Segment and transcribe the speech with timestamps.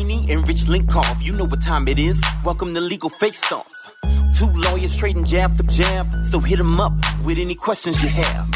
[0.00, 1.22] Martini and Rich Lenkov.
[1.22, 2.22] You know what time it is.
[2.42, 3.66] Welcome to Legal Face Off.
[4.34, 6.92] Two lawyers trading jab for jab, so hit them up
[7.22, 8.48] with any questions you have.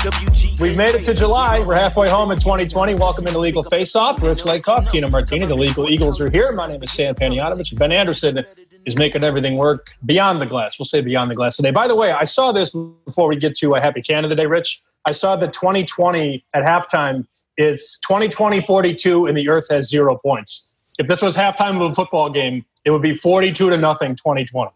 [0.59, 1.61] We've made it to July.
[1.61, 2.95] We're halfway home in 2020.
[2.95, 4.23] Welcome into Legal Face Off.
[4.23, 6.51] Rich Lenkov, Tina Martini, the Legal Eagles are here.
[6.53, 7.79] My name is Sam Panayotovich.
[7.79, 8.43] Ben Anderson
[8.87, 10.79] is making everything work beyond the glass.
[10.79, 11.73] We'll say beyond the glass today.
[11.73, 12.71] By the way, I saw this
[13.05, 14.81] before we get to a Happy Canada Day, Rich.
[15.07, 17.27] I saw the 2020 at halftime.
[17.59, 20.71] It's 2020 42, and the Earth has zero points.
[20.99, 24.71] If this was halftime of a football game, it would be 42 to nothing 2020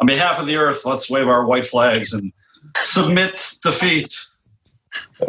[0.00, 2.32] on behalf of the earth, let's wave our white flags and
[2.80, 4.14] submit defeat.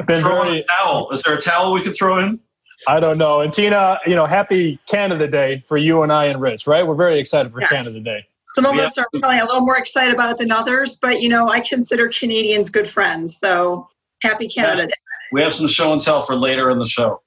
[0.08, 1.10] Been throw very, in a towel.
[1.12, 2.40] Is there a towel we could throw in?
[2.88, 3.42] I don't know.
[3.42, 6.86] And Tina, you know, happy Canada Day for you and I and Rich, right?
[6.86, 7.70] We're very excited for Yes.
[7.72, 8.26] Canada Day.
[8.54, 8.84] Some of Yeah.
[8.84, 11.60] us are probably a little more excited about it than others, but you know, I
[11.60, 13.38] consider Canadians good friends.
[13.38, 13.88] So
[14.22, 14.94] happy Canada Day.
[15.32, 17.22] We have some show and tell for later in the show.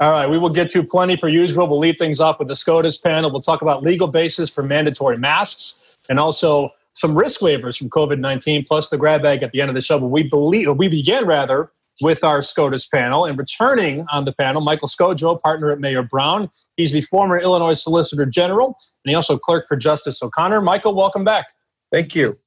[0.00, 1.66] All right, we will get to plenty per usual.
[1.66, 3.32] We'll lead things off with the SCOTUS panel.
[3.32, 5.74] We'll talk about legal basis for mandatory masks
[6.08, 9.70] and also some risk waivers from COVID 19, plus the grab bag at the end
[9.70, 9.98] of the show.
[9.98, 13.24] But we believe, we begin rather with our SCOTUS panel.
[13.24, 16.48] And returning on the panel, Michael Scodro, partner at Mayer Brown.
[16.76, 20.60] He's the former Illinois Solicitor General, and he also clerked for Justice O'Connor.
[20.60, 21.46] Michael, welcome back.
[21.92, 22.38] Thank you.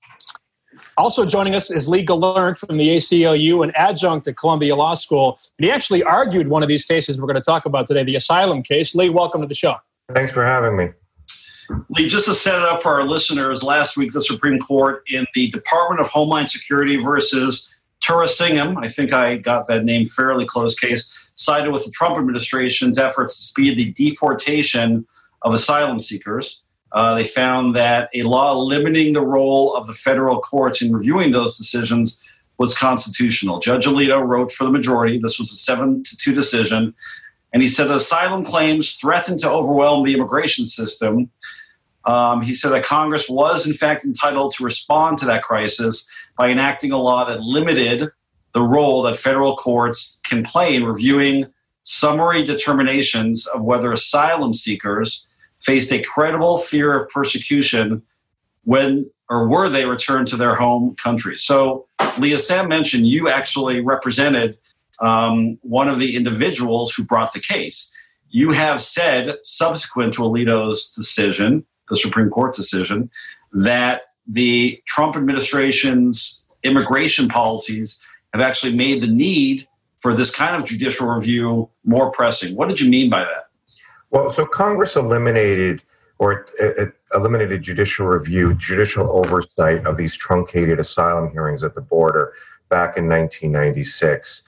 [0.97, 5.39] Also joining us is Lee Gelernt from the ACLU, an adjunct at Columbia Law School.
[5.57, 8.15] And he actually argued one of these cases we're going to talk about today, the
[8.15, 8.93] asylum case.
[8.93, 9.75] Lee, welcome to the show.
[10.13, 10.89] Thanks for having me.
[11.89, 15.25] Lee, just to set it up for our listeners, last week the Supreme Court in
[15.33, 20.77] the Department of Homeland Security versus Turasingham, I think I got that name fairly close
[20.77, 25.05] case, sided with the Trump administration's efforts to speed the deportation
[25.43, 26.65] of asylum seekers.
[26.91, 31.31] Uh, they found that a law limiting the role of the federal courts in reviewing
[31.31, 32.21] those decisions
[32.57, 33.59] was constitutional.
[33.59, 35.17] Judge Alito wrote for the majority.
[35.17, 36.93] This was a seven to two decision.
[37.53, 41.29] And he said that asylum claims threatened to overwhelm the immigration system.
[42.05, 46.49] Um, he said that Congress was, in fact, entitled to respond to that crisis by
[46.49, 48.09] enacting a law that limited
[48.53, 51.47] the role that federal courts can play in reviewing
[51.83, 55.27] summary determinations of whether asylum seekers
[55.61, 58.01] faced a credible fear of persecution
[58.63, 61.37] when or were they returned to their home country.
[61.37, 64.57] So, Leah Sam mentioned you actually represented
[64.99, 67.93] um, one of the individuals who brought the case.
[68.29, 73.09] You have said, subsequent to Alito's decision, the Supreme Court decision,
[73.53, 78.01] that the Trump administration's immigration policies
[78.33, 79.67] have actually made the need
[79.99, 82.55] for this kind of judicial review more pressing.
[82.55, 83.50] What did you mean by that?
[84.11, 85.83] Well, so Congress eliminated
[86.19, 86.45] or
[87.15, 92.33] eliminated judicial review, judicial oversight of these truncated asylum hearings at the border
[92.69, 94.43] back in 1996.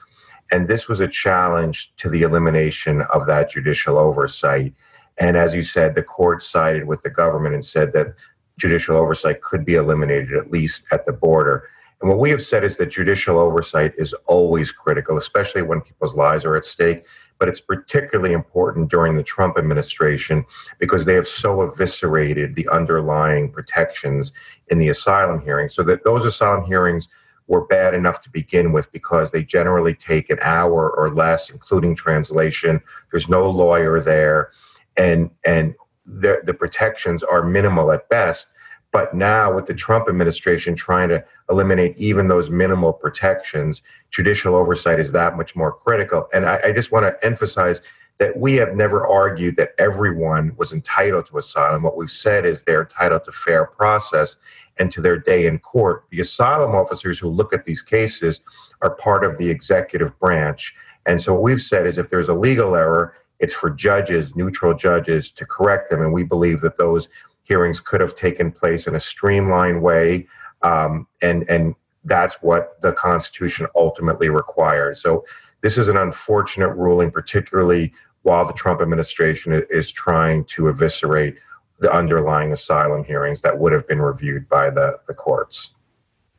[0.52, 4.74] And this was a challenge to the elimination of that judicial oversight.
[5.18, 8.14] And as you said, the court sided with the government and said that
[8.58, 11.68] judicial oversight could be eliminated, at least at the border.
[12.00, 16.14] And what we have said is that judicial oversight is always critical, especially when people's
[16.14, 17.06] lives are at stake.
[17.38, 20.44] But it's particularly important during the Trump administration
[20.78, 24.32] because they have so eviscerated the underlying protections
[24.68, 25.68] in the asylum hearing.
[25.68, 27.08] So that those asylum hearings
[27.46, 31.94] were bad enough to begin with because they generally take an hour or less, including
[31.94, 32.80] translation.
[33.10, 34.50] There's no lawyer there,
[34.96, 35.74] and and
[36.06, 38.50] the, the protections are minimal at best.
[38.94, 45.00] But now, with the Trump administration trying to eliminate even those minimal protections, judicial oversight
[45.00, 46.28] is that much more critical.
[46.32, 47.80] And I, I just want to emphasize
[48.18, 51.82] that we have never argued that everyone was entitled to asylum.
[51.82, 54.36] What we've said is they're entitled to fair process
[54.76, 56.04] and to their day in court.
[56.10, 58.42] The asylum officers who look at these cases
[58.80, 60.72] are part of the executive branch.
[61.04, 64.72] And so what we've said is if there's a legal error, it's for judges, neutral
[64.72, 66.00] judges, to correct them.
[66.00, 67.08] And we believe that those
[67.44, 70.26] hearings could have taken place in a streamlined way.
[70.62, 71.74] Um, and, and
[72.04, 75.00] that's what the Constitution ultimately requires.
[75.00, 75.24] So
[75.60, 77.92] this is an unfortunate ruling, particularly
[78.22, 81.36] while the Trump administration is trying to eviscerate
[81.80, 85.72] the underlying asylum hearings that would have been reviewed by the, the courts.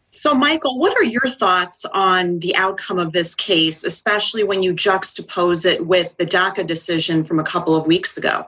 [0.10, 4.74] So, Michael, what are your thoughts on the outcome of this case, especially when you
[4.74, 8.48] juxtapose it with the DACA decision from a couple of weeks ago?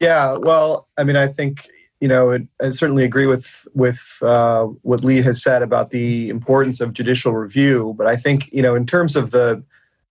[0.00, 1.68] Yeah, well, I mean, I think
[2.00, 6.80] you know, I certainly agree with with uh, what Lee has said about the importance
[6.80, 7.94] of judicial review.
[7.96, 9.62] But I think you know, in terms of the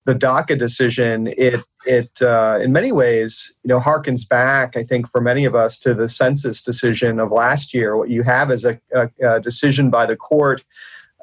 [0.06, 4.76] the DACA decision, it it uh, in many ways you know harkens back.
[4.76, 7.96] I think for many of us to the census decision of last year.
[7.96, 10.64] What you have is a, a, a decision by the court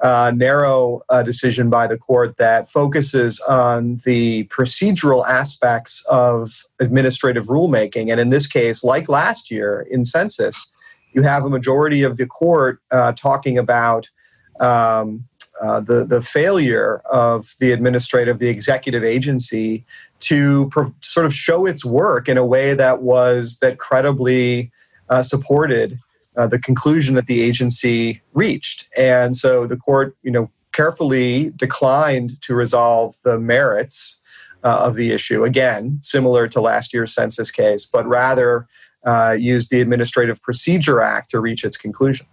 [0.03, 7.47] uh, narrow uh, decision by the court that focuses on the procedural aspects of administrative
[7.47, 8.11] rulemaking.
[8.11, 10.75] And in this case, like last year in census,
[11.13, 14.11] you have a majority of the court uh, talking about
[14.59, 15.25] um,
[15.61, 19.85] uh, the, the failure of the administrative, the executive agency
[20.19, 20.69] to
[21.01, 24.73] sort of show its work in a way that was that credibly
[25.11, 25.99] uh, supported
[26.37, 28.88] uh, the conclusion that the agency reached.
[28.96, 34.20] And so the court, you know, carefully declined to resolve the merits
[34.64, 35.44] uh, of the issue.
[35.44, 38.67] Again, similar to last year's census case, but rather
[39.05, 42.26] uh, used the Administrative Procedure Act to reach its conclusion.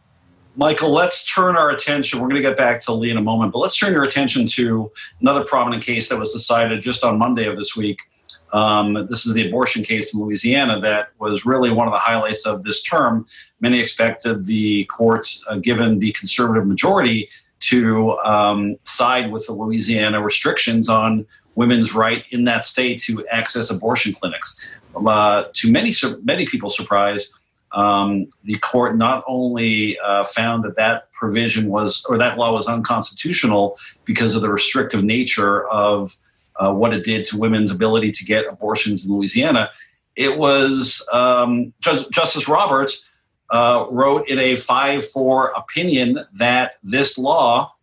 [0.56, 2.20] Michael, let's turn our attention.
[2.20, 4.46] We're going to get back to Lee in a moment, but let's turn your attention
[4.48, 4.92] to
[5.22, 8.00] another prominent case that was decided just on Monday of this week.
[8.52, 12.46] Um, this is the abortion case in Louisiana that was really one of the highlights
[12.46, 13.26] of this term.
[13.60, 17.30] Many expected the courts, uh, given the conservative majority,
[17.62, 21.26] to um, side with the Louisiana restrictions on
[21.56, 24.72] women's right in that state to access abortion clinics.
[24.96, 25.94] Uh, to many
[26.24, 27.32] many people's surprise,
[27.74, 32.68] um, the court not only uh, found that that provision was or that law was
[32.68, 36.18] unconstitutional because of the restrictive nature of
[36.60, 39.70] uh, what it did to women's ability to get abortions in Louisiana.
[40.16, 43.10] It was um, Justice Roberts
[43.50, 47.74] uh, wrote in a 5 4 opinion that this law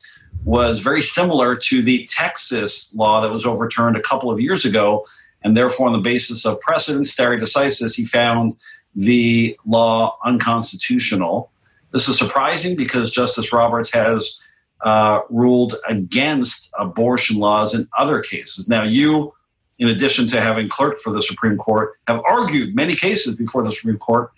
[0.44, 5.04] was very similar to the Texas law that was overturned a couple of years ago.
[5.42, 8.54] And therefore, on the basis of precedent, stare decisis, he found
[8.94, 11.50] the law unconstitutional.
[11.92, 14.40] This is surprising because Justice Roberts has
[14.86, 18.68] uh, ruled against abortion laws in other cases.
[18.68, 19.34] Now, you,
[19.80, 23.72] in addition to having clerked for the Supreme Court, have argued many cases before the
[23.72, 24.30] Supreme Court,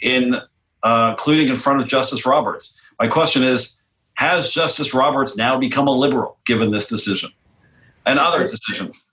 [0.00, 0.40] in,
[0.82, 2.74] uh, including in front of Justice Roberts.
[2.98, 3.78] My question is
[4.14, 7.30] Has Justice Roberts now become a liberal given this decision
[8.06, 9.04] and other decisions?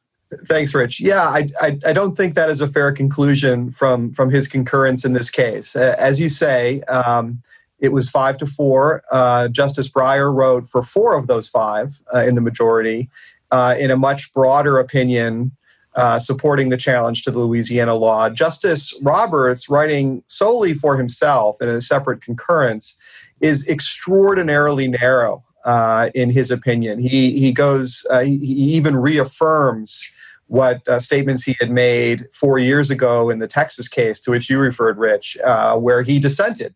[0.46, 1.02] Thanks, Rich.
[1.02, 5.04] Yeah, I, I, I, don't think that is a fair conclusion from, from his concurrence
[5.04, 5.76] in this case.
[5.76, 7.42] As you say, um,
[7.80, 9.04] it was five to four.
[9.12, 13.10] Uh, Justice Breyer wrote for four of those five uh, in the majority
[13.52, 15.52] uh, in a much broader opinion
[15.96, 18.30] uh, supporting the challenge to the Louisiana law.
[18.30, 23.00] Justice Roberts, writing solely for himself in a separate concurrence,
[23.42, 27.00] is extraordinarily narrow uh, in his opinion.
[27.00, 30.12] He, he goes, he, he even reaffirms
[30.48, 34.50] what uh, statements he had made four years ago in the Texas case to which
[34.50, 36.74] you referred, Rich, uh, where he dissented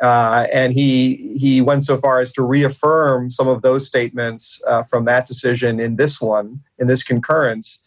[0.00, 4.82] uh, and he he went so far as to reaffirm some of those statements uh,
[4.82, 7.82] from that decision in this one, in this concurrence.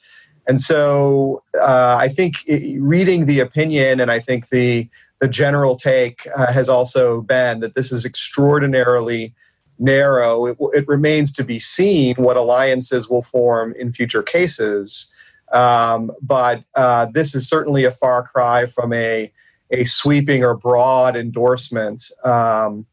[0.48, 5.76] And so uh, I think it, reading the opinion, and I think the the general
[5.76, 9.34] take uh, has also been that this is extraordinarily
[9.78, 10.48] narrow.
[10.48, 15.14] It, it, remains to be seen what alliances will form in future cases.
[15.54, 19.32] Um, but uh, this is certainly a far cry from a
[19.72, 22.86] a sweeping or broad endorsement um,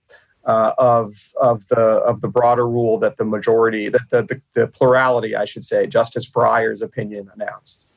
[0.44, 1.10] uh, of
[1.40, 5.44] of the of the broader rule that the majority that the, the, the plurality I
[5.44, 7.88] should say Justice Breyer's opinion announced.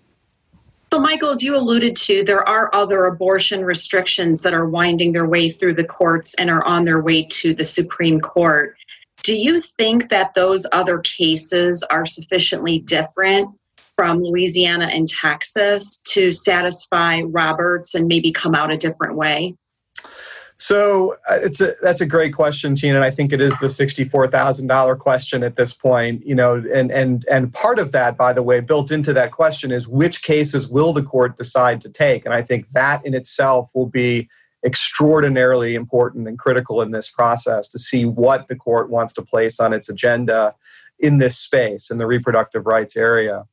[0.94, 5.28] So, Michael, as you alluded to, there are other abortion restrictions that are winding their
[5.28, 8.76] way through the courts and are on their way to the Supreme Court.
[9.24, 13.56] Do you think that those other cases are sufficiently different
[14.02, 19.56] from Louisiana and Texas to satisfy Roberts and maybe come out a different way?
[20.58, 23.70] So uh, it's a that's a great question, Tina, and I think it is the
[23.70, 26.26] sixty-four thousand dollar question at this point.
[26.26, 29.72] You know, and and and part of that, by the way, built into that question
[29.72, 33.70] is which cases will the court decide to take, and I think that in itself
[33.76, 34.28] will be
[34.66, 39.60] extraordinarily important and critical in this process to see what the court wants to place
[39.60, 40.56] on its agenda
[40.98, 43.46] in this space in the reproductive rights area.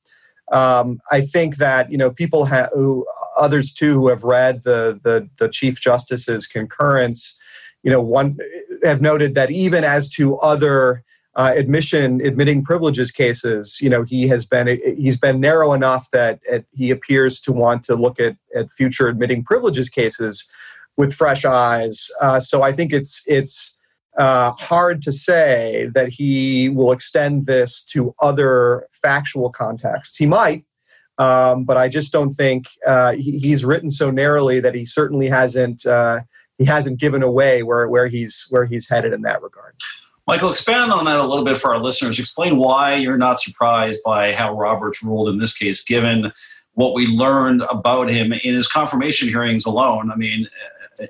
[0.52, 4.98] Um, I think that you know people ha- who others too who have read the,
[5.02, 7.38] the the Chief Justice's concurrence,
[7.82, 8.38] you know, one
[8.82, 11.04] have noted that even as to other
[11.36, 16.40] uh, admission admitting privileges cases, you know, he has been he's been narrow enough that
[16.44, 20.50] it, he appears to want to look at at future admitting privileges cases
[20.96, 22.08] with fresh eyes.
[22.20, 23.77] Uh, so I think it's it's
[24.18, 30.16] uh, hard to say that he will extend this to other factual contexts.
[30.16, 30.64] He might,
[31.18, 35.28] um, but I just don't think uh, he, he's written so narrowly that he certainly
[35.28, 36.20] hasn't uh,
[36.58, 39.74] he hasn't given away where where he's where he's headed in that regard.
[40.26, 42.18] Michael, expand on that a little bit for our listeners.
[42.18, 46.32] Explain why you're not surprised by how Roberts ruled in this case, given
[46.72, 50.12] what we learned about him in his confirmation hearings alone.
[50.12, 50.46] I mean,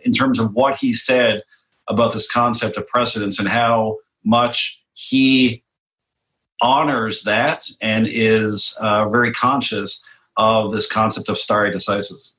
[0.05, 1.43] in terms of what he said
[1.89, 5.63] about this concept of precedence and how much he
[6.61, 10.05] honors that and is uh, very conscious
[10.37, 12.35] of this concept of stare decisis.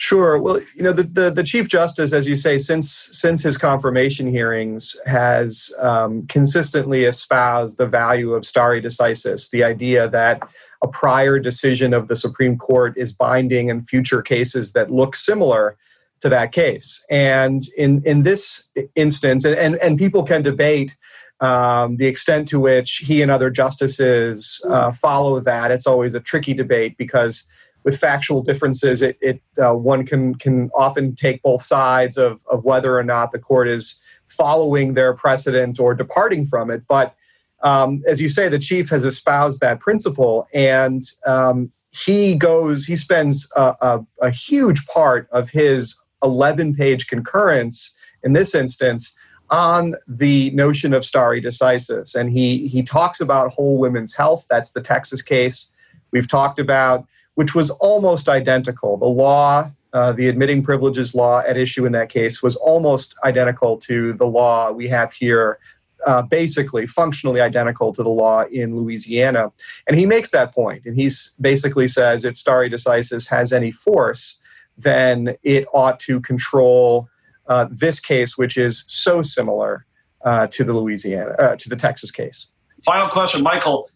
[0.00, 0.38] Sure.
[0.38, 4.28] Well, you know, the, the, the, Chief Justice, as you say, since since his confirmation
[4.28, 10.40] hearings, has um, consistently espoused the value of stare decisis, the idea that
[10.82, 15.76] a prior decision of the Supreme Court is binding in future cases that look similar
[16.20, 17.04] to that case.
[17.10, 20.96] And in in this instance, and and, and people can debate
[21.40, 25.70] um, the extent to which he and other justices uh, follow that.
[25.70, 27.48] It's always a tricky debate because
[27.84, 32.64] with factual differences, it, it uh, one can can often take both sides of of
[32.64, 36.82] whether or not the court is following their precedent or departing from it.
[36.88, 37.14] But
[37.62, 42.84] um, as you say, the chief has espoused that principle, and um, he goes.
[42.84, 49.16] He spends a, a, a huge part of his 11 page concurrence in this instance
[49.50, 54.46] on the notion of stare decisis, and he he talks about whole women's health.
[54.50, 55.70] That's the Texas case
[56.10, 57.06] we've talked about
[57.38, 58.96] which was almost identical.
[58.96, 63.76] The law, uh, the admitting privileges law at issue in that case, was almost identical
[63.76, 65.60] to the law we have here,
[66.04, 69.52] uh, basically, functionally identical to the law in Louisiana.
[69.86, 71.08] And he makes that point, and he
[71.40, 74.37] basically says if stare decisis has any force,
[74.78, 77.08] then it ought to control
[77.48, 79.84] uh, this case, which is so similar
[80.24, 82.50] uh, to the Louisiana, uh, to the Texas case.
[82.84, 83.88] Final question, Michael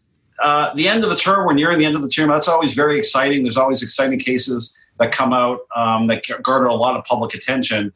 [0.42, 2.28] uh, the end of the term, we're nearing the end of the term.
[2.28, 3.42] That's always very exciting.
[3.42, 7.92] There's always exciting cases that come out um, that garner a lot of public attention.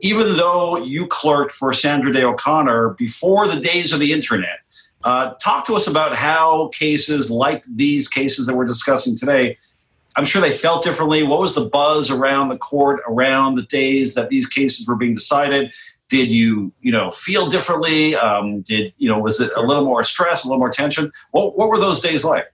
[0.00, 4.60] Even though you clerked for Sandra Day O'Connor before the days of the internet,
[5.02, 9.58] uh, talk to us about how cases like these cases that we're discussing today.
[10.16, 11.22] I'm sure they felt differently.
[11.22, 15.14] What was the buzz around the court around the days that these cases were being
[15.14, 15.72] decided?
[16.08, 18.16] did you you know feel differently?
[18.16, 21.12] Um, did you know was it a little more stress a little more tension?
[21.30, 22.46] What, what were those days like?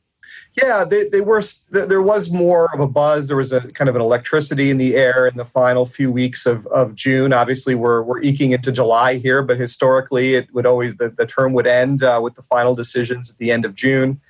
[0.61, 3.29] Yeah they, they were there was more of a buzz.
[3.29, 6.47] There was a kind of an electricity in the air in the final few weeks
[6.47, 7.33] of, of june.
[7.33, 11.53] Obviously we're, we're eking into july here but historically it would always the, the term
[11.55, 14.21] would end uh, with the final decisions at the end of june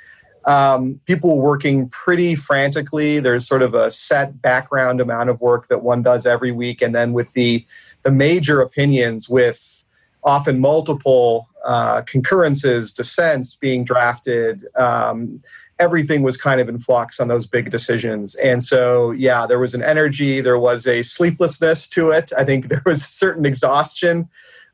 [0.46, 5.82] um, people working pretty frantically there's sort of a set background amount of work that
[5.82, 7.64] one does every week and then with the
[8.02, 9.84] the major opinions with
[10.24, 14.64] often multiple uh, concurrences, dissents being drafted.
[14.76, 15.42] Um,
[15.78, 18.34] everything was kind of in flux on those big decisions.
[18.36, 22.32] And so, yeah, there was an energy, there was a sleeplessness to it.
[22.36, 24.28] I think there was a certain exhaustion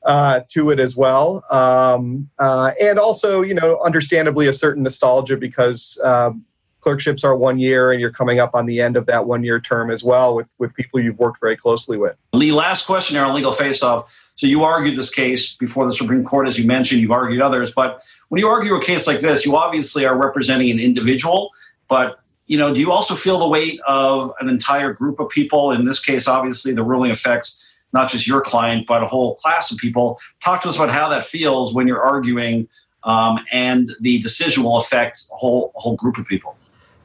[0.05, 1.45] uh, to it as well.
[1.51, 6.45] Um, uh, and also, you know, understandably, a certain nostalgia because um,
[6.81, 9.61] clerkships are one year and you're coming up on the end of that one year
[9.61, 12.17] term as well with, with people you've worked very closely with.
[12.33, 14.31] Lee, last question here on legal face off.
[14.37, 17.73] So you argued this case before the Supreme Court, as you mentioned, you've argued others,
[17.75, 21.51] but when you argue a case like this, you obviously are representing an individual,
[21.89, 25.71] but you know, do you also feel the weight of an entire group of people?
[25.71, 29.71] In this case, obviously the ruling affects not just your client, but a whole class
[29.71, 30.19] of people.
[30.43, 32.69] Talk to us about how that feels when you're arguing
[33.05, 36.57] um, and the decision will affect a whole, a whole group of people.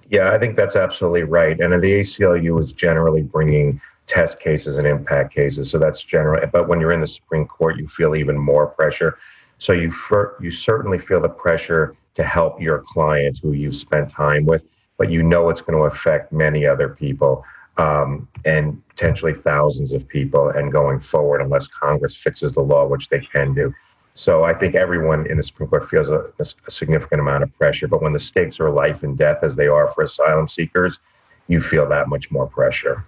[0.10, 1.60] Yeah, I think that's absolutely right.
[1.60, 5.72] And the ACLU is generally bringing test cases and impact cases.
[5.72, 6.46] So that's general.
[6.52, 9.18] But when you're in the Supreme Court, you feel even more pressure.
[9.58, 9.94] So you
[10.42, 14.64] you certainly feel the pressure to help your client who you've spent time with,
[14.98, 17.44] but you know it's going to affect many other people
[17.78, 23.10] um, and potentially thousands of people and going forward unless Congress fixes the law, which
[23.10, 23.74] they can do.
[24.14, 27.88] So I think everyone in the Supreme Court feels a, a, significant amount of pressure.
[27.88, 31.00] But when the stakes are life and death, as they are for asylum seekers,
[31.50, 33.06] you feel that much more pressure.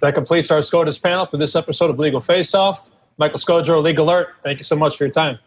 [0.00, 2.88] That completes our SCOTUS panel for this episode of Legal Face Off.
[3.18, 5.38] Michael Scodro, Lee Gelernt, thank you so much for your time.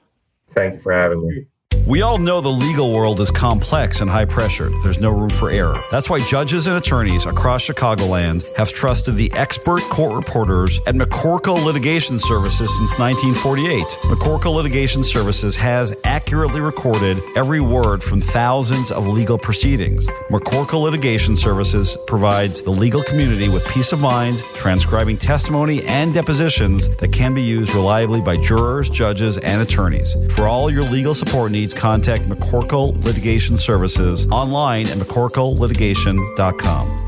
[0.52, 1.46] Thank you for having me.
[1.90, 4.70] We all know the legal world is complex and high pressure.
[4.84, 5.76] There's no room for error.
[5.90, 11.66] That's why judges and attorneys across Chicagoland have trusted the expert court reporters at McCorkle
[11.66, 13.84] Litigation Services since 1948.
[14.04, 20.08] McCorkle Litigation Services has accurately recorded every word from thousands of legal proceedings.
[20.30, 26.88] McCorkle Litigation Services provides the legal community with peace of mind, transcribing testimony and depositions
[26.98, 30.16] that can be used reliably by jurors, judges, and attorneys.
[30.36, 37.00] For all your legal support needs, contact McCorkle Litigation Services online at McCorkleLitigation.com.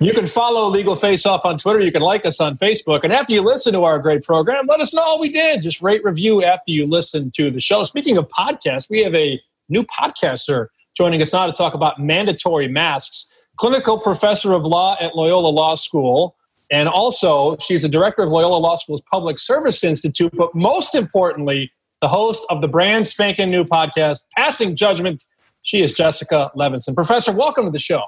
[0.00, 1.80] You can follow Legal Face Off on Twitter.
[1.80, 3.00] You can like us on Facebook.
[3.02, 5.60] And after you listen to our great program, let us know we did.
[5.60, 7.82] Just rate, review after you listen to the show.
[7.82, 12.68] Speaking of podcasts, we have a new podcaster joining us now to talk about mandatory
[12.68, 13.48] masks.
[13.56, 16.36] Clinical professor of law at Loyola Law School.
[16.70, 20.32] And also, she's a director of Loyola Law School's Public Service Institute.
[20.36, 25.24] But most importantly, the host of the brand spanking new podcast, Passing Judgment.
[25.62, 26.94] She is Jessica Levinson.
[26.94, 28.02] Professor, welcome to the show.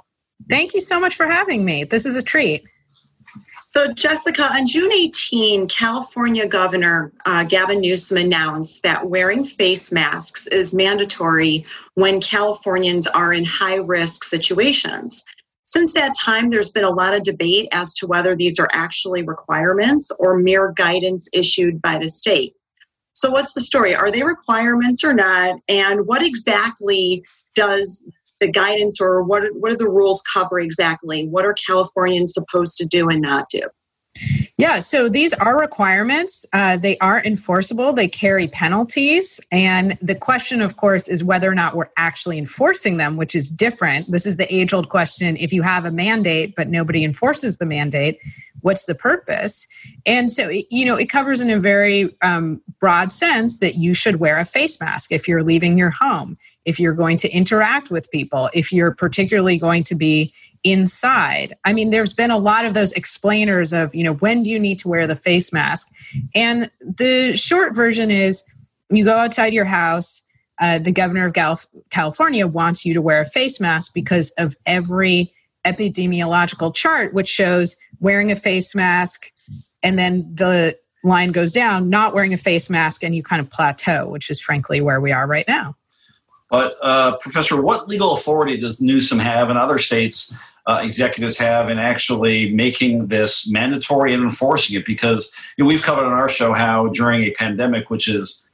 [0.48, 1.84] Thank you so much for having me.
[1.84, 2.66] This is a treat.
[3.72, 10.48] So, Jessica, on June 18, California Governor uh, Gavin Newsom announced that wearing face masks
[10.48, 15.24] is mandatory when Californians are in high risk situations.
[15.66, 19.22] Since that time, there's been a lot of debate as to whether these are actually
[19.22, 22.54] requirements or mere guidance issued by the state.
[23.20, 23.94] So, what's the story?
[23.94, 25.56] Are they requirements or not?
[25.68, 27.22] And what exactly
[27.54, 28.10] does
[28.40, 31.28] the guidance or what what do the rules cover exactly?
[31.28, 33.60] What are Californians supposed to do and not do?
[34.56, 36.44] Yeah, so these are requirements.
[36.52, 37.92] Uh, they are enforceable.
[37.92, 39.40] They carry penalties.
[39.50, 43.50] And the question, of course, is whether or not we're actually enforcing them, which is
[43.50, 44.10] different.
[44.10, 47.66] This is the age old question if you have a mandate, but nobody enforces the
[47.66, 48.18] mandate,
[48.60, 49.66] what's the purpose?
[50.04, 54.16] And so, you know, it covers in a very um, broad sense that you should
[54.16, 56.36] wear a face mask if you're leaving your home,
[56.66, 60.30] if you're going to interact with people, if you're particularly going to be
[60.64, 61.54] inside.
[61.64, 64.58] I mean, there's been a lot of those explainers of, you know, when do you
[64.58, 65.88] need to wear the face mask?
[66.34, 68.44] And the short version is
[68.90, 70.26] you go outside your house,
[70.60, 74.54] uh, the governor of Gal- California wants you to wear a face mask because of
[74.66, 75.32] every
[75.64, 79.30] epidemiological chart, which shows wearing a face mask
[79.82, 83.48] and then the line goes down, not wearing a face mask, and you kind of
[83.50, 85.74] plateau, which is frankly where we are right now.
[86.50, 90.34] But, uh, Professor, what legal authority does Newsom have in other states
[90.66, 94.86] uh, executives have in actually making this mandatory and enforcing it.
[94.86, 98.46] Because you know, we've covered on our show how during a pandemic which is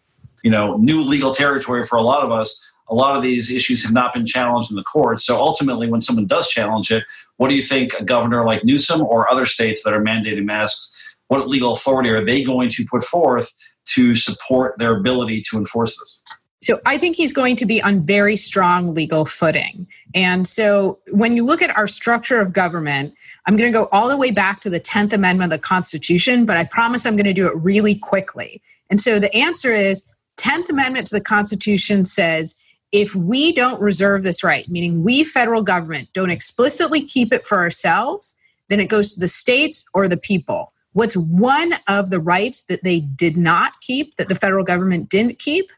[0.42, 3.82] you know new legal territory for a lot of us a lot of these issues
[3.82, 5.24] have not been challenged in the courts.
[5.24, 7.04] So ultimately when someone does challenge it
[7.36, 10.92] what do you think a governor like newsom or other states that are mandating masks
[11.28, 13.52] what legal authority are they going to put forth
[13.86, 16.22] to support their ability to enforce this
[16.66, 19.86] so I think he's going to be on very strong legal footing.
[20.16, 23.14] And so when you look at our structure of government,
[23.46, 26.44] I'm going to go all the way back to the 10th Amendment of the Constitution,
[26.44, 28.60] but I promise I'm going to do it really quickly.
[28.90, 32.60] And so the answer is 10th Amendment to the Constitution says
[32.90, 37.58] if we don't reserve this right, meaning we federal government don't explicitly keep it for
[37.58, 38.34] ourselves,
[38.70, 40.72] then it goes to the states or the people.
[40.94, 45.38] What's one of the rights that they did not keep, that the federal government didn't
[45.38, 45.70] keep?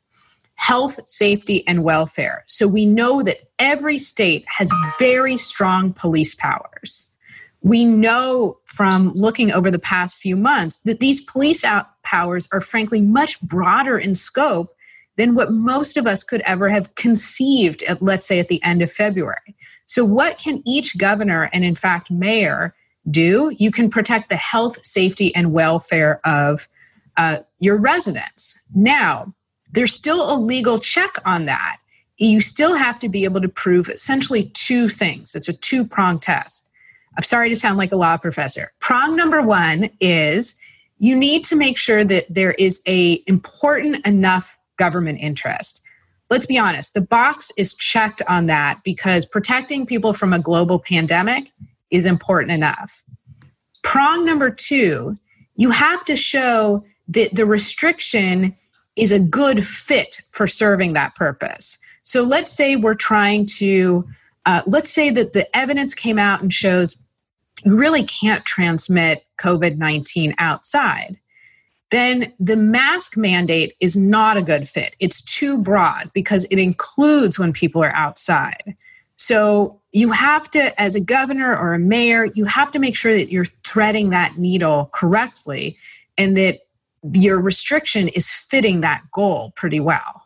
[0.58, 2.42] Health, safety, and welfare.
[2.46, 7.10] So we know that every state has very strong police powers.
[7.62, 11.64] We know from looking over the past few months that these police
[12.02, 14.74] powers are frankly much broader in scope
[15.16, 18.82] than what most of us could ever have conceived at let's say at the end
[18.82, 19.54] of February.
[19.86, 22.74] So what can each governor and in fact mayor
[23.08, 23.54] do?
[23.58, 26.68] You can protect the health, safety and welfare of
[27.16, 28.60] uh, your residents.
[28.74, 29.34] Now,
[29.72, 31.78] there's still a legal check on that.
[32.18, 35.34] You still have to be able to prove essentially two things.
[35.34, 36.70] It's a two prong test.
[37.16, 38.72] I'm sorry to sound like a law professor.
[38.80, 40.58] Prong number one is
[40.98, 45.82] you need to make sure that there is a important enough government interest.
[46.30, 50.78] Let's be honest, the box is checked on that because protecting people from a global
[50.78, 51.50] pandemic
[51.90, 53.02] is important enough.
[53.82, 55.14] Prong number two,
[55.56, 58.54] you have to show that the restriction
[58.98, 61.78] is a good fit for serving that purpose.
[62.02, 64.06] So let's say we're trying to,
[64.46, 67.02] uh, let's say that the evidence came out and shows
[67.64, 71.18] you really can't transmit COVID 19 outside.
[71.90, 74.94] Then the mask mandate is not a good fit.
[75.00, 78.76] It's too broad because it includes when people are outside.
[79.16, 83.14] So you have to, as a governor or a mayor, you have to make sure
[83.14, 85.76] that you're threading that needle correctly
[86.16, 86.60] and that
[87.12, 90.22] your restriction is fitting that goal pretty well.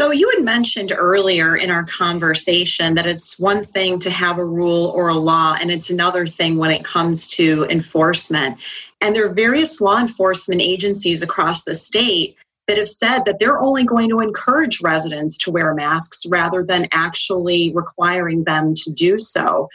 [0.00, 4.44] So, you had mentioned earlier in our conversation that it's one thing to have a
[4.44, 8.58] rule or a law, and it's another thing when it comes to enforcement.
[9.00, 12.36] And there are various law enforcement agencies across the state
[12.68, 16.88] that have said that they're only going to encourage residents to wear masks rather than
[16.92, 19.68] actually requiring them to do so.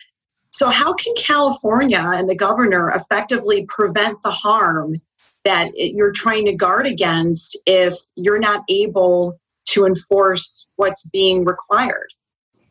[0.52, 5.00] So, how can California and the governor effectively prevent the harm
[5.48, 12.10] that you're trying to guard against if you're not able to enforce what's being required.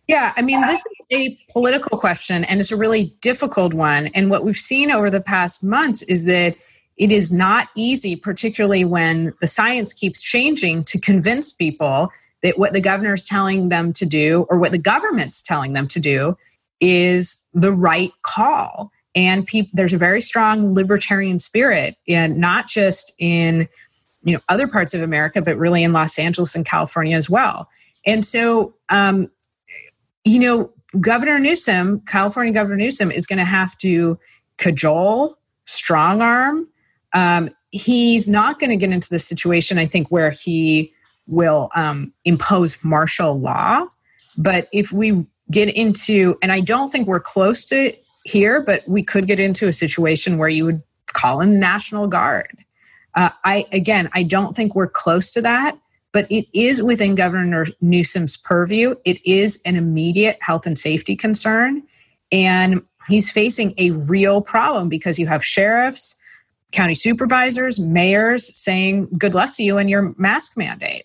[0.07, 4.09] Yeah, I mean, this is a political question and it's a really difficult one.
[4.09, 6.55] And what we've seen over the past months is that
[6.99, 12.11] it is not easy, particularly when the science keeps changing, to convince people
[12.43, 15.89] that what the governor is telling them to do or what the government's telling them
[15.89, 16.37] to do
[16.79, 23.67] is the right call and there's a very strong libertarian spirit and not just in
[24.23, 27.69] you know other parts of America, but really in Los Angeles and California as well.
[28.05, 29.29] And so, um,
[30.25, 34.19] you know, Governor Newsom, California Governor Newsom, is going to have to
[34.59, 36.69] cajole, strong arm.
[37.13, 40.93] Um, he's not going to get into the situation, I think, where he
[41.27, 43.87] will um, impose martial law.
[44.37, 47.93] But if we get into, and I don't think we're close to
[48.27, 52.07] here, but we could get into a situation where you would call in the National
[52.07, 52.65] Guard.
[53.15, 55.79] Uh, I again, I don't think we're close to that,
[56.13, 58.97] but it is within Governor Newsom's purview.
[59.05, 61.83] It is an immediate health and safety concern,
[62.31, 66.17] and he's facing a real problem because you have sheriffs,
[66.73, 71.05] county supervisors, mayors saying, "Good luck to you and your mask mandate."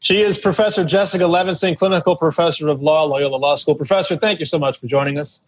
[0.00, 3.74] She is Professor Jessica Levinson, clinical professor of law, Loyola Law School.
[3.74, 5.40] Professor, thank you so much for joining us.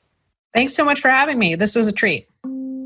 [0.55, 1.55] Thanks so much for having me.
[1.55, 2.29] This was a treat.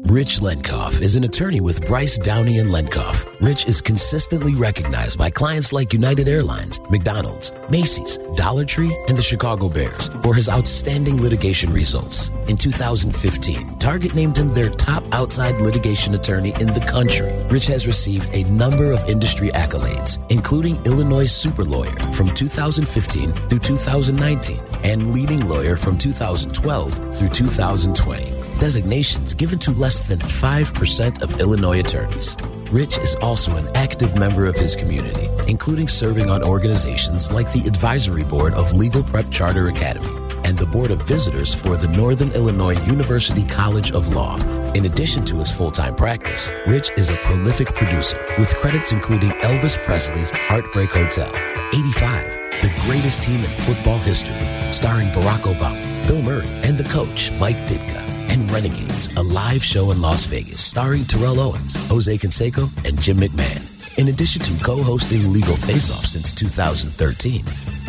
[0.08, 3.26] Rich Lenkov is an attorney with Bryce Downey and Lenkov.
[3.40, 9.22] Rich is consistently recognized by clients like United Airlines, McDonald's, Macy's, Dollar Tree, and the
[9.22, 12.30] Chicago Bears for his outstanding litigation results.
[12.48, 17.32] In 2015, Target named him their top outside litigation attorney in the country.
[17.50, 23.58] Rich has received a number of industry accolades, including Illinois Super Lawyer from 2015 through
[23.58, 31.40] 2019 and Leading Lawyer from 2012 through 2020 designations given to less than 5% of
[31.40, 32.36] Illinois attorneys.
[32.70, 37.66] Rich is also an active member of his community, including serving on organizations like the
[37.66, 40.08] Advisory Board of Legal Prep Charter Academy
[40.44, 44.36] and the Board of Visitors for the Northern Illinois University College of Law.
[44.72, 49.30] In addition to his full time practice, Rich is a prolific producer with credits including
[49.42, 51.30] Elvis Presley's Heartbreak Hotel,
[51.74, 54.36] 85, the greatest team in football history,
[54.72, 58.05] starring Barack Obama, Bill Murray, and the coach, Mike Ditka
[58.36, 63.16] and Renegades, a live show in Las Vegas starring Terrell Owens, Jose Canseco, and Jim
[63.16, 63.62] McMahon.
[63.98, 67.44] In addition to co-hosting Legal Face Off since 2013,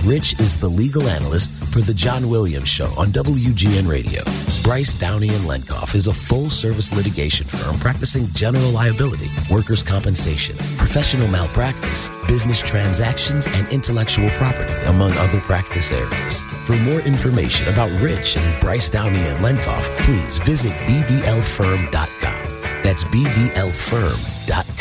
[0.05, 4.23] Rich is the legal analyst for The John Williams Show on WGN Radio.
[4.63, 10.55] Bryce Downey and Lenkov is a full service litigation firm practicing general liability, workers' compensation,
[10.77, 16.43] professional malpractice, business transactions, and intellectual property, among other practice areas.
[16.65, 22.83] For more information about Rich and Bryce Downey and Lenkov, please visit BDLFirm.com.
[22.83, 24.76] That's BDLFirm.com.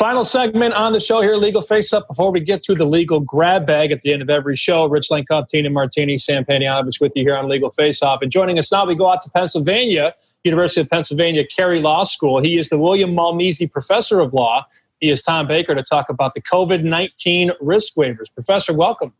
[0.00, 2.08] Final segment on the show here, Legal Face Up.
[2.08, 5.10] Before we get to the legal grab bag at the end of every show, Rich
[5.10, 8.22] Lenkov, Tina Martini, Sam Panayotovich with you here on Legal Face Off.
[8.22, 12.40] And joining us now, we go out to Pennsylvania, University of Pennsylvania, Carey Law School.
[12.42, 14.64] He is the William Maul Measey Professor of Law.
[15.00, 18.32] He is Tom Baker to talk about the COVID 19 risk waivers.
[18.32, 19.12] Professor, welcome.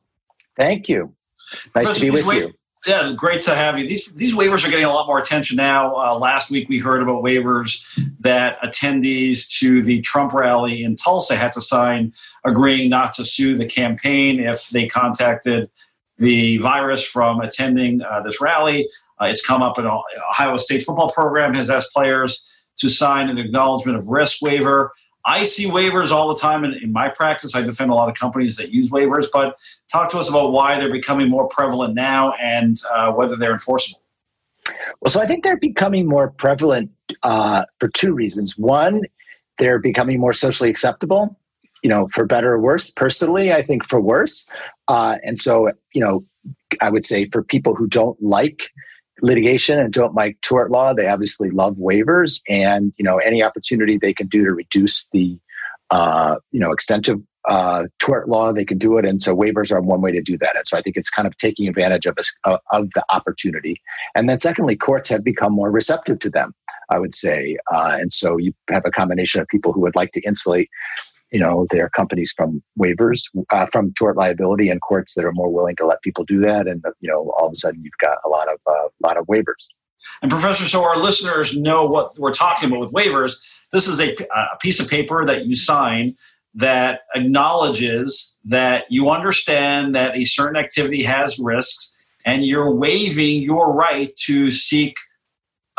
[0.56, 1.14] Thank you.
[1.52, 2.54] Nice Professor, to be with wa- you.
[2.86, 3.86] Yeah, great to have you.
[3.86, 5.94] These these waivers are getting a lot more attention now.
[5.94, 7.84] Uh, last week we heard about waivers
[8.20, 12.14] that attendees to the Trump rally in Tulsa had to sign,
[12.44, 15.68] agreeing not to sue the campaign if they contacted
[16.16, 18.88] the virus from attending uh, this rally.
[19.20, 22.46] Uh, it's come up in Ohio State football program has asked players
[22.78, 24.92] to sign an acknowledgement of risk waiver.
[25.24, 27.54] I see waivers all the time in, in, my practice.
[27.54, 29.58] I defend a lot of companies that use waivers, but
[29.92, 34.00] talk to us about why they're becoming more prevalent now and uh, whether they're enforceable.
[35.00, 36.90] Well, so I think they're becoming more prevalent
[37.22, 38.56] uh, for two reasons.
[38.58, 39.02] One,
[39.58, 41.36] they're becoming more socially acceptable,
[41.82, 42.90] you know, for better or worse.
[42.90, 44.50] Personally, I think for worse.
[44.88, 46.24] Uh, and so, you know,
[46.80, 48.70] I would say for people who don't like
[49.22, 50.92] litigation and don't like tort law.
[50.92, 55.38] They obviously love waivers and you know any opportunity they can do to reduce the
[55.90, 59.04] uh, you know extent of uh, tort law, they can do it.
[59.04, 60.56] And so waivers are one way to do that.
[60.56, 63.80] And so I think it's kind of taking advantage of a, of the opportunity.
[64.14, 66.54] And then secondly, courts have become more receptive to them.
[66.90, 70.12] I would say, uh, and so you have a combination of people who would like
[70.12, 70.68] to insulate
[71.32, 75.32] you know there are companies from waivers uh, from tort liability and courts that are
[75.32, 76.66] more willing to let people do that.
[76.66, 79.26] And you know all of a sudden you've got a lot of uh, lot of
[79.26, 79.64] waivers.
[80.22, 83.34] And professor so our listeners know what we're talking about with waivers.
[83.72, 86.16] This is a, a piece of paper that you sign
[86.54, 93.72] that acknowledges that you understand that a certain activity has risks and you're waiving your
[93.72, 94.96] right to seek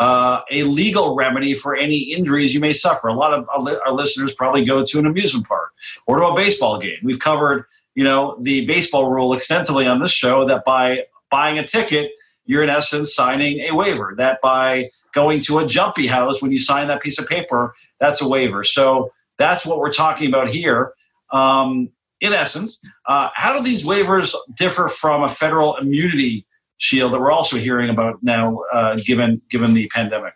[0.01, 3.07] uh, a legal remedy for any injuries you may suffer.
[3.07, 5.71] A lot of our listeners probably go to an amusement park
[6.07, 6.97] or to a baseball game.
[7.03, 11.67] We've covered, you know, the baseball rule extensively on this show that by buying a
[11.67, 12.09] ticket,
[12.45, 14.15] you're in essence signing a waiver.
[14.17, 18.23] That by going to a jumpy house, when you sign that piece of paper, that's
[18.23, 18.63] a waiver.
[18.63, 20.93] So that's what we're talking about here.
[21.31, 26.47] Um, in essence, uh, how do these waivers differ from a federal immunity
[26.81, 30.33] shield that we're also hearing about now, uh, given given the pandemic?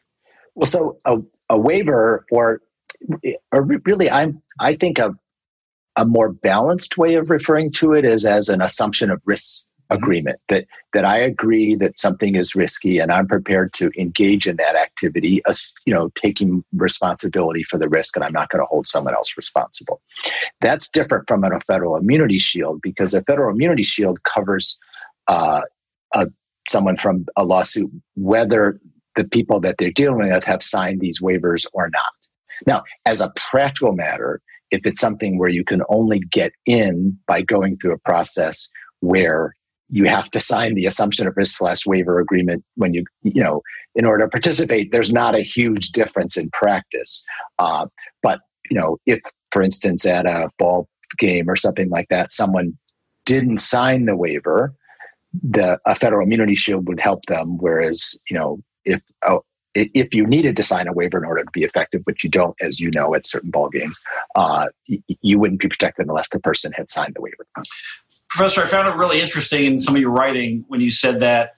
[0.53, 2.61] Well, so a, a waiver or
[3.51, 5.13] or really, I'm I think a
[5.97, 10.39] a more balanced way of referring to it is as an assumption of risk agreement
[10.49, 14.75] that that I agree that something is risky and I'm prepared to engage in that
[14.75, 18.87] activity, as you know, taking responsibility for the risk, and I'm not going to hold
[18.87, 19.99] someone else responsible.
[20.61, 24.79] That's different from a federal immunity shield because a federal immunity shield covers
[25.27, 25.61] uh,
[26.15, 26.27] a,
[26.67, 28.79] someone from a lawsuit whether
[29.15, 32.11] the people that they're dealing with have signed these waivers or not.
[32.67, 37.41] Now, as a practical matter, if it's something where you can only get in by
[37.41, 39.55] going through a process where
[39.89, 43.61] you have to sign the assumption of risk slash waiver agreement when you you know
[43.93, 47.23] in order to participate there's not a huge difference in practice
[47.59, 47.85] uh,
[48.23, 48.39] but
[48.71, 49.19] you know if
[49.51, 52.75] for instance at a ball game or something like that someone
[53.25, 54.73] didn't sign the waiver
[55.43, 59.43] the a federal immunity shield would help them whereas you know if oh,
[59.75, 62.55] if you needed to sign a waiver in order to be effective, which you don't,
[62.61, 63.99] as you know, at certain ball games,
[64.35, 64.67] uh,
[65.21, 67.45] you wouldn't be protected unless the person had signed the waiver.
[68.29, 71.55] Professor, I found it really interesting in some of your writing when you said that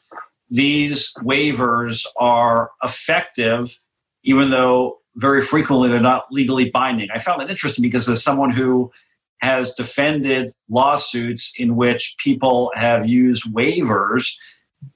[0.49, 3.79] these waivers are effective,
[4.23, 7.09] even though very frequently they're not legally binding.
[7.13, 8.91] I found that interesting because as someone who
[9.39, 14.35] has defended lawsuits in which people have used waivers,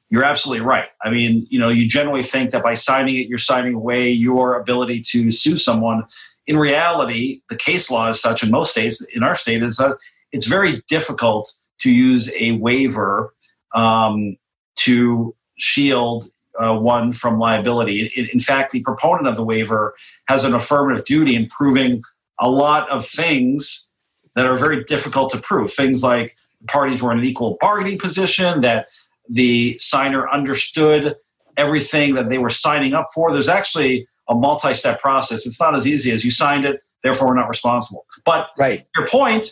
[0.10, 0.90] you're absolutely right.
[1.04, 4.60] I mean, you know, you generally think that by signing it, you're signing away your
[4.60, 6.04] ability to sue someone.
[6.48, 9.96] In reality, the case law is such in most states, in our state, is that
[10.32, 11.52] it's very difficult
[11.82, 13.34] to use a waiver
[13.74, 14.38] um,
[14.78, 16.26] to shield
[16.60, 18.12] uh, one from liability.
[18.16, 19.96] In, in, fact, the proponent of the waiver
[20.28, 22.04] has an affirmative duty in proving
[22.40, 23.91] a lot of things
[24.36, 25.72] that are very difficult to prove.
[25.72, 26.36] Things like
[26.68, 28.88] parties were in an equal bargaining position, that
[29.28, 31.16] the signer understood
[31.58, 33.32] everything that they were signing up for.
[33.32, 35.46] There's actually a multi step process.
[35.46, 38.06] It's not as easy as you signed it, therefore, we're not responsible.
[38.26, 38.88] But right.
[38.96, 39.52] your point,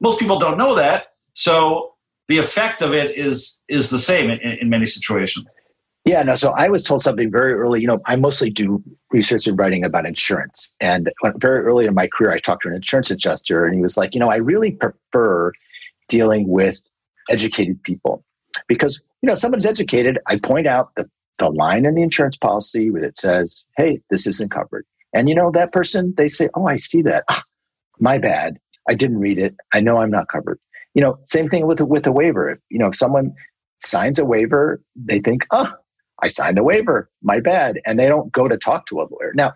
[0.00, 1.08] most people don't know that.
[1.34, 1.94] So
[2.28, 5.46] the effect of it is is the same in, in many situations.
[6.10, 6.34] Yeah, no.
[6.34, 7.80] So I was told something very early.
[7.80, 10.74] You know, I mostly do research and writing about insurance.
[10.80, 13.96] And very early in my career, I talked to an insurance adjuster, and he was
[13.96, 15.52] like, you know, I really prefer
[16.08, 16.78] dealing with
[17.28, 18.24] educated people
[18.66, 20.18] because you know someone's educated.
[20.26, 24.26] I point out the the line in the insurance policy where it says, "Hey, this
[24.26, 27.22] isn't covered," and you know that person they say, "Oh, I see that.
[27.28, 27.44] Ah,
[28.00, 28.58] my bad.
[28.88, 29.54] I didn't read it.
[29.72, 30.58] I know I'm not covered."
[30.94, 32.50] you know, same thing with with a waiver.
[32.50, 33.32] If you know, if someone
[33.78, 35.72] signs a waiver, they think, "Oh,
[36.22, 37.08] I signed a waiver.
[37.22, 39.32] My bad," and they don't go to talk to a lawyer.
[39.34, 39.52] Now,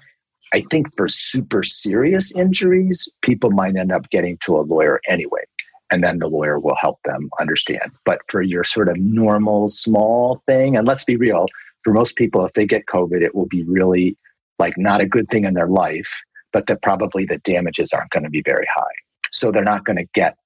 [0.52, 5.42] I think for super serious injuries, people might end up getting to a lawyer anyway,
[5.90, 7.90] and then the lawyer will help them understand.
[8.04, 11.46] But for your sort of normal small thing, and let's be real,
[11.82, 14.16] for most people, if they get COVID, it will be really
[14.58, 16.10] like not a good thing in their life,
[16.52, 18.94] but that probably the damages aren't going to be very high.
[19.32, 20.36] So they're not going to get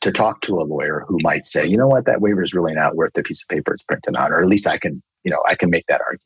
[0.00, 2.72] to talk to a lawyer who might say, you know what, that waiver is really
[2.72, 5.34] not worth the piece of paper it's printed on, or at least I can, you
[5.34, 6.22] know, I can make that argument.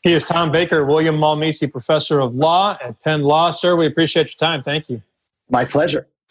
[0.00, 3.52] He is Tom Baker, William Maul Measey Professor of Law at Penn Law.
[3.52, 4.64] Sir, we appreciate your time.
[4.64, 5.00] Thank you.
[5.48, 6.08] My pleasure.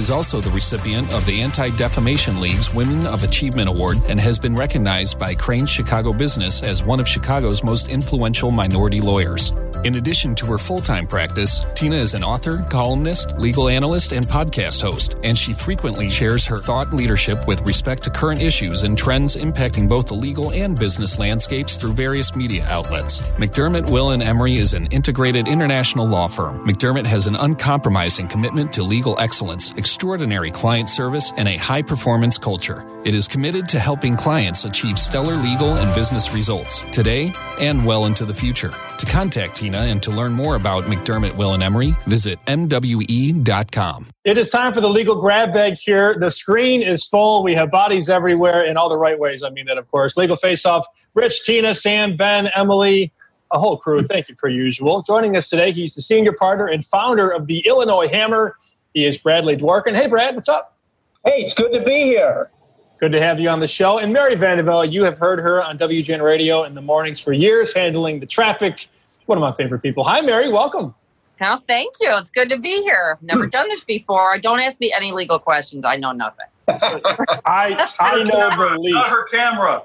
[0.00, 4.38] is also the recipient of the Anti Defamation League's Women of Achievement Award and has
[4.38, 9.52] been recognized by Crain Chicago Business as one of Chicago's most influential minority lawyers.
[9.84, 14.26] In addition to her full time practice, Tina is an author, columnist, legal analyst, and
[14.26, 18.96] podcast host, and she frequently shares her thought leadership with respect to current issues and
[18.96, 23.20] trends impacting both the legal and business landscapes through various media outlets.
[23.32, 26.66] McDermott, Will, and Emery is an integrated international law firm.
[26.66, 32.38] McDermott has an uncompromising commitment to legal excellence, extraordinary client service, and a high performance
[32.38, 32.86] culture.
[33.04, 38.06] It is committed to helping clients achieve stellar legal and business results today and well
[38.06, 38.72] into the future.
[38.98, 44.06] To contact Tina and to learn more about McDermott, Will, and Emery, visit MWE.com.
[44.24, 46.16] It is time for the legal grab bag here.
[46.16, 47.42] The screen is full.
[47.42, 49.42] We have bodies everywhere in all the right ways.
[49.42, 50.16] I mean that, of course.
[50.16, 53.12] Legal Face Off, Rich, Tina, Sam, Ben, Emily,
[53.50, 54.06] a whole crew.
[54.06, 55.02] Thank you, per usual.
[55.02, 58.54] Joining us today, he's the senior partner and founder of the Illinois Hammer.
[58.94, 59.94] He is Bradley Dworkin.
[59.94, 60.76] Hey, Brad, what's up?
[61.24, 62.50] Hey, it's good to be here.
[62.98, 63.98] Good to have you on the show.
[63.98, 67.72] And Mary Vandevelde, you have heard her on WGN Radio in the mornings for years,
[67.72, 68.88] handling the traffic.
[69.26, 70.04] One of my favorite people.
[70.04, 70.50] Hi, Mary.
[70.50, 70.94] Welcome.
[71.40, 72.08] Oh, thank you.
[72.18, 73.16] It's good to be here.
[73.22, 73.50] Never hmm.
[73.50, 74.38] done this before.
[74.38, 75.84] Don't ask me any legal questions.
[75.84, 76.46] I know nothing.
[76.68, 78.94] I I know the least.
[78.94, 79.82] Not her camera.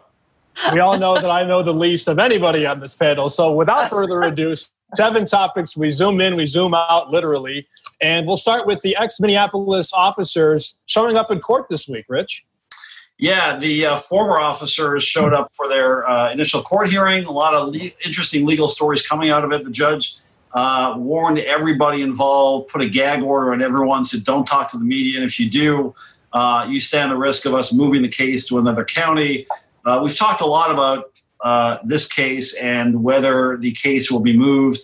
[0.73, 3.29] We all know that I know the least of anybody on this panel.
[3.29, 4.55] So without further ado,
[4.93, 5.75] seven topics.
[5.75, 7.67] We zoom in, we zoom out, literally,
[8.01, 12.05] and we'll start with the ex-Minneapolis officers showing up in court this week.
[12.09, 12.43] Rich.
[13.17, 17.25] Yeah, the uh, former officers showed up for their uh, initial court hearing.
[17.25, 19.63] A lot of le- interesting legal stories coming out of it.
[19.63, 20.17] The judge
[20.53, 24.83] uh, warned everybody involved, put a gag order on everyone, said, don't talk to the
[24.83, 25.17] media.
[25.17, 25.95] And if you do,
[26.33, 29.47] uh, you stand the risk of us moving the case to another county.
[29.85, 34.35] Uh, we've talked a lot about uh, this case and whether the case will be
[34.35, 34.81] moved,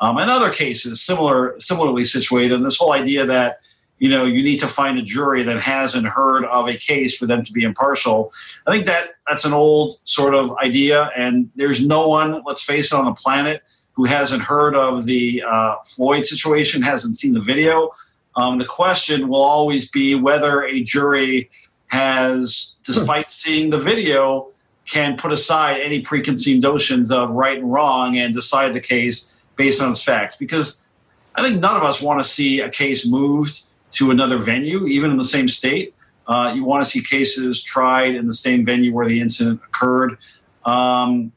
[0.00, 2.54] um, and other cases similar, similarly situated.
[2.54, 3.60] And this whole idea that
[3.98, 7.26] you know you need to find a jury that hasn't heard of a case for
[7.26, 8.32] them to be impartial.
[8.66, 12.92] I think that that's an old sort of idea, and there's no one, let's face
[12.92, 13.62] it, on the planet
[13.92, 17.90] who hasn't heard of the uh, Floyd situation, hasn't seen the video.
[18.36, 21.50] Um, the question will always be whether a jury
[21.88, 24.48] has, despite seeing the video,
[24.86, 29.80] can put aside any preconceived notions of right and wrong and decide the case based
[29.80, 30.36] on its facts.
[30.36, 30.86] Because
[31.34, 35.10] I think none of us want to see a case moved to another venue, even
[35.10, 35.94] in the same state.
[36.26, 40.18] Uh, you want to see cases tried in the same venue where the incident occurred.
[40.64, 41.32] Um,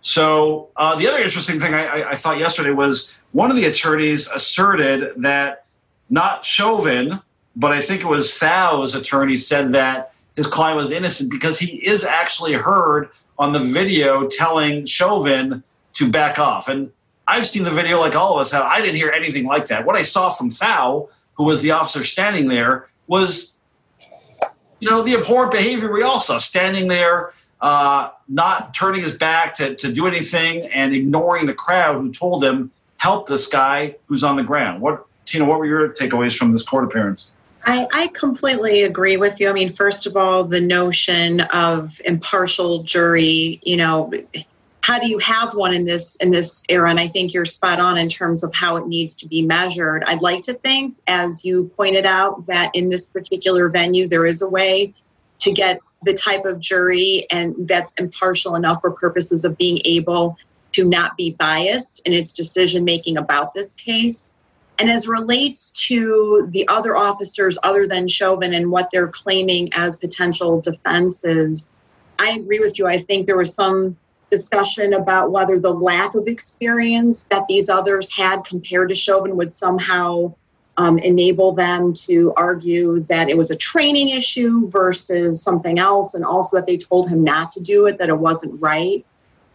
[0.00, 4.28] so uh, the other interesting thing I, I, thought yesterday was one of the attorneys
[4.28, 5.64] asserted that
[6.10, 7.20] not Chauvin,
[7.56, 11.84] but I think it was Fow's attorney said that his client was innocent because he
[11.86, 16.68] is actually heard on the video telling Chauvin to back off.
[16.68, 16.92] And
[17.26, 18.64] I've seen the video like all of us have.
[18.64, 19.84] I didn't hear anything like that.
[19.84, 23.56] What I saw from Thao, who was the officer standing there, was,
[24.78, 29.54] you know, the abhorrent behavior we all saw, standing there, uh, not turning his back
[29.56, 34.22] to, to do anything and ignoring the crowd who told him, help this guy who's
[34.22, 34.80] on the ground.
[34.80, 37.32] What, Tina, what were your takeaways from this court appearance?
[37.66, 39.50] I, I, completely agree with you.
[39.50, 44.12] I mean, first of all, the notion of impartial jury, you know,
[44.82, 46.88] how do you have one in this in this era?
[46.88, 50.04] And I think you're spot on in terms of how it needs to be measured.
[50.06, 54.42] I'd like to think, as you pointed out, that in this particular venue there is
[54.42, 54.94] a way
[55.40, 60.38] to get the type of jury and that's impartial enough for purposes of being able
[60.70, 64.35] to not be biased in its decision making about this case.
[64.78, 69.96] And as relates to the other officers other than Chauvin and what they're claiming as
[69.96, 71.70] potential defenses,
[72.18, 72.86] I agree with you.
[72.86, 73.96] I think there was some
[74.30, 79.50] discussion about whether the lack of experience that these others had compared to Chauvin would
[79.50, 80.34] somehow
[80.78, 86.24] um, enable them to argue that it was a training issue versus something else, and
[86.24, 89.06] also that they told him not to do it, that it wasn't right.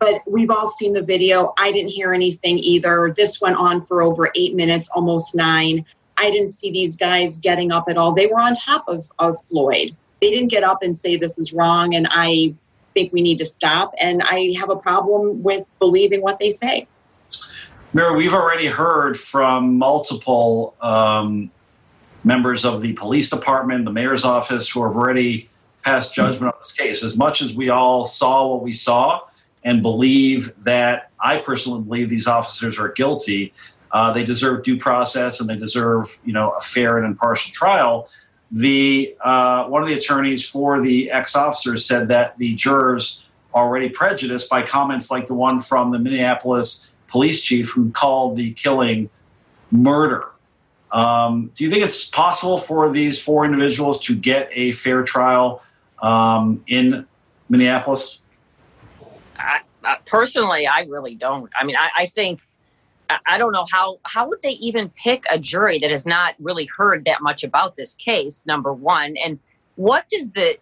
[0.02, 1.54] But we've all seen the video.
[1.60, 3.14] I didn't hear anything either.
[3.16, 5.86] This went on for over eight minutes, almost nine.
[6.18, 8.12] I didn't see these guys getting up at all.
[8.12, 9.96] They were on top of, of Floyd.
[10.20, 12.56] They didn't get up and say, This is wrong, and I
[12.96, 13.94] think we need to stop.
[14.00, 16.88] And I have a problem with believing what they say.
[17.94, 21.52] Mary, we've already heard from multiple um,
[22.24, 25.48] members of the police department, the mayor's office, who have already
[25.84, 27.04] passed judgment on this case.
[27.04, 29.22] As much as we all saw what we saw
[29.64, 33.54] and believe that I personally believe these officers are guilty,
[33.92, 38.10] uh, they deserve due process and they deserve, you know, a fair and impartial trial.
[38.52, 43.90] The uh, one of the attorneys for the ex-officers said that the jurors are already
[43.90, 49.10] prejudiced by comments like the one from the Minneapolis police chief who called the killing
[49.72, 50.26] murder.
[50.92, 55.62] Um, do you think it's possible for these four individuals to get a fair trial
[56.02, 57.06] um, in
[57.50, 58.21] Minneapolis?
[59.84, 61.52] Uh, personally, I really don't.
[61.60, 62.42] I mean, I, I think
[63.26, 66.68] I don't know how how would they even pick a jury that has not really
[66.78, 68.46] heard that much about this case.
[68.46, 69.40] Number one, and
[69.76, 70.58] what does the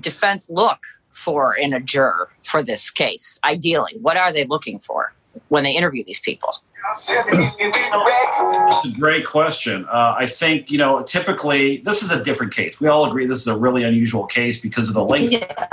[0.00, 3.38] defense look for in a juror for this case?
[3.44, 5.12] Ideally, what are they looking for?
[5.48, 6.54] when they interview these people?
[6.82, 9.86] That's a great question.
[9.86, 12.80] Uh, I think, you know, typically this is a different case.
[12.80, 15.68] We all agree this is a really unusual case because of the length, yeah.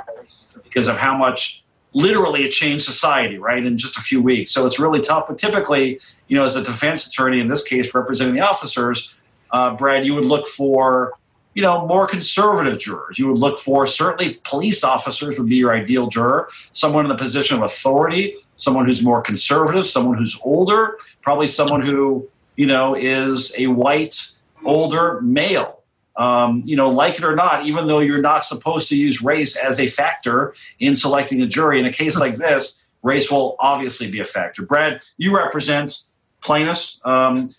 [0.64, 1.64] because of how much
[1.94, 4.52] literally it changed society, right, in just a few weeks.
[4.52, 5.28] So it's really tough.
[5.28, 9.16] But typically, you know, as a defense attorney in this case representing the officers,
[9.52, 11.14] uh, Brad, you would look for
[11.54, 13.18] you know, more conservative jurors.
[13.20, 17.18] You would look for certainly police officers would be your ideal juror, someone in the
[17.18, 22.96] position of authority, someone who's more conservative, someone who's older, probably someone who, you know,
[22.96, 24.32] is a white,
[24.64, 25.79] older male.
[26.20, 29.55] Um, you know, like it or not, even though you're not supposed to use race
[29.55, 34.11] as a factor in selecting a jury, in a case like this, race will obviously
[34.11, 34.61] be a factor.
[34.61, 35.97] Brad, you represent
[36.41, 37.01] plaintiffs.
[37.05, 37.49] Um,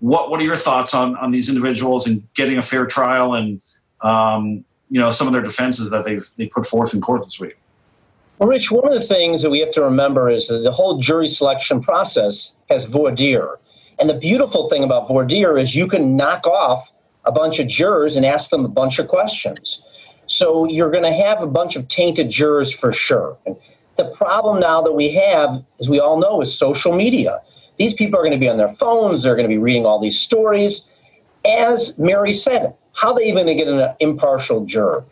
[0.00, 3.62] what what are your thoughts on on these individuals and getting a fair trial and
[4.02, 7.40] um, you know some of their defenses that they've they put forth in court this
[7.40, 7.56] week?
[8.38, 10.98] Well, Rich, one of the things that we have to remember is that the whole
[10.98, 13.58] jury selection process has voir dire.
[13.98, 16.90] And the beautiful thing about voir dire is you can knock off
[17.24, 19.82] a bunch of jurors and ask them a bunch of questions.
[20.26, 23.36] So you're going to have a bunch of tainted jurors for sure.
[23.46, 23.56] And
[23.96, 27.40] the problem now that we have, as we all know, is social media.
[27.78, 29.98] These people are going to be on their phones, they're going to be reading all
[29.98, 30.82] these stories.
[31.46, 35.04] As Mary said, how are they even going to get an impartial juror,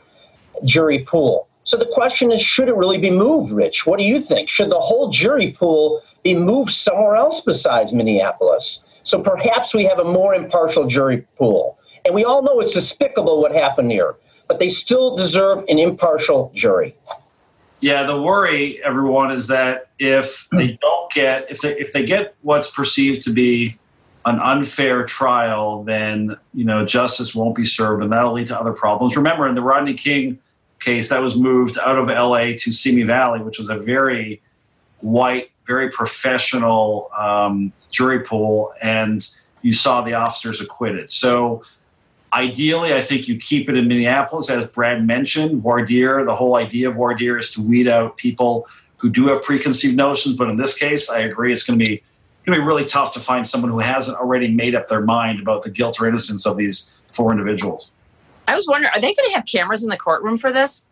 [0.64, 1.48] jury pool?
[1.64, 3.86] So the question is, should it really be moved, Rich?
[3.86, 4.48] What do you think?
[4.48, 8.82] Should the whole jury pool be moved somewhere else besides Minneapolis?
[9.02, 11.77] So perhaps we have a more impartial jury pool.
[12.08, 16.50] And we all know it's despicable what happened here, but they still deserve an impartial
[16.54, 16.96] jury.
[17.80, 22.34] Yeah, the worry, everyone, is that if they don't get if they if they get
[22.40, 23.76] what's perceived to be
[24.24, 28.72] an unfair trial, then you know justice won't be served, and that'll lead to other
[28.72, 29.14] problems.
[29.14, 30.38] Remember, in the Rodney King
[30.80, 34.40] case that was moved out of LA to Simi Valley, which was a very
[35.00, 39.28] white, very professional um, jury pool, and
[39.60, 41.12] you saw the officers acquitted.
[41.12, 41.64] So
[42.32, 45.60] ideally, I think you keep it in Minneapolis, as Brad mentioned.
[45.60, 48.68] Voir the whole idea of voir is to weed out people
[48.98, 50.36] who do have preconceived notions.
[50.36, 52.02] But in this case, I agree, it's going to be
[52.48, 55.40] going to be really tough to find someone who hasn't already made up their mind
[55.40, 57.90] about the guilt or innocence of these four individuals.
[58.46, 60.86] I was wondering, are they going to have cameras in the courtroom for this?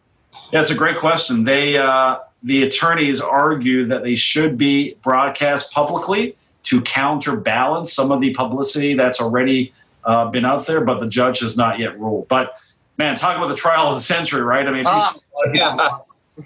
[0.53, 1.45] Yeah, it's a great question.
[1.45, 8.21] They, uh, the attorneys argue that they should be broadcast publicly to counterbalance some of
[8.21, 9.73] the publicity that's already
[10.07, 12.29] uh, been out there, but the judge has not yet ruled.
[12.29, 12.57] But
[12.97, 14.67] man, talk about the trial of the century, right?
[14.67, 15.13] I mean, uh,
[15.53, 15.91] yeah.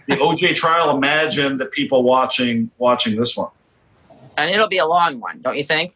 [0.08, 0.96] the OJ trial.
[0.96, 3.50] Imagine the people watching watching this one,
[4.36, 5.92] and it'll be a long one, don't you think?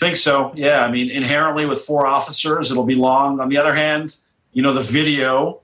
[0.00, 0.50] think so.
[0.56, 3.38] Yeah, I mean, inherently with four officers, it'll be long.
[3.38, 4.16] On the other hand,
[4.52, 5.60] you know, the video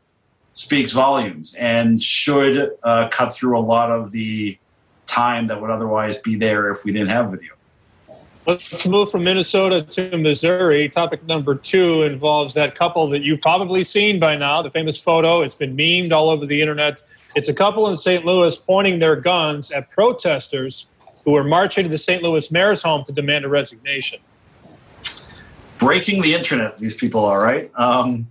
[0.53, 4.59] speaks volumes and should uh, cut through a lot of the
[5.07, 7.53] time that would otherwise be there if we didn't have video.
[8.47, 10.89] Let's move from Minnesota to Missouri.
[10.89, 15.43] Topic number two involves that couple that you've probably seen by now, the famous photo.
[15.43, 17.03] It's been memed all over the internet.
[17.35, 18.25] It's a couple in St.
[18.25, 20.87] Louis pointing their guns at protesters
[21.25, 22.23] who were marching to the St.
[22.23, 24.21] Louis mayor's home to demand a resignation.
[25.79, 27.73] Breaking the internet, these people are, right?
[27.75, 28.29] Um,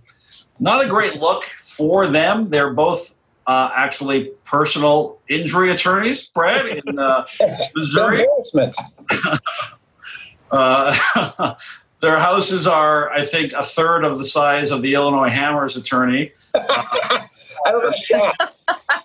[0.58, 2.48] not a great look for them.
[2.48, 7.26] They're both uh, actually personal injury attorneys, Brad, in uh,
[7.74, 8.26] Missouri.
[10.50, 11.54] uh,
[12.00, 16.32] their houses are, I think, a third of the size of the Illinois Hammers attorney.
[16.54, 17.28] I
[17.66, 18.32] don't know.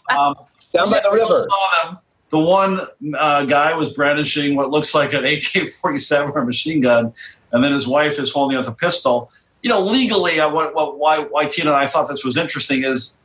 [0.10, 0.36] Um,
[0.74, 1.48] Down by the river.
[1.50, 2.00] Saw them
[2.32, 2.88] the one
[3.18, 7.14] uh, guy was brandishing what looks like an AK-47 or machine gun,
[7.52, 9.32] and then his wife is holding up a pistol.
[9.62, 12.84] You know, legally, uh, what, what, why, why Tina and I thought this was interesting
[12.84, 13.16] is,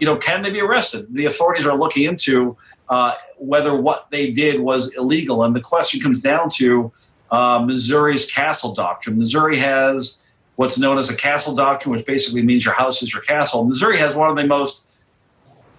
[0.00, 1.12] you know, can they be arrested?
[1.12, 2.56] The authorities are looking into
[2.88, 6.92] uh, whether what they did was illegal, and the question comes down to
[7.30, 9.18] uh, Missouri's castle doctrine.
[9.18, 10.22] Missouri has
[10.56, 13.64] what's known as a castle doctrine, which basically means your house is your castle.
[13.64, 14.84] Missouri has one of the most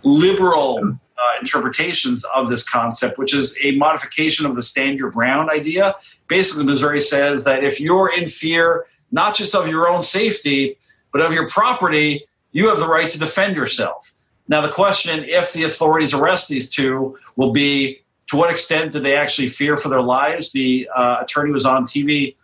[0.03, 5.49] liberal uh, interpretations of this concept, which is a modification of the stand your ground
[5.49, 5.95] idea.
[6.27, 10.77] Basically, Missouri says that if you're in fear, not just of your own safety,
[11.11, 14.13] but of your property, you have the right to defend yourself.
[14.47, 19.03] Now, the question, if the authorities arrest these two, will be to what extent did
[19.03, 20.51] they actually fear for their lives?
[20.51, 22.35] The uh, attorney was on TV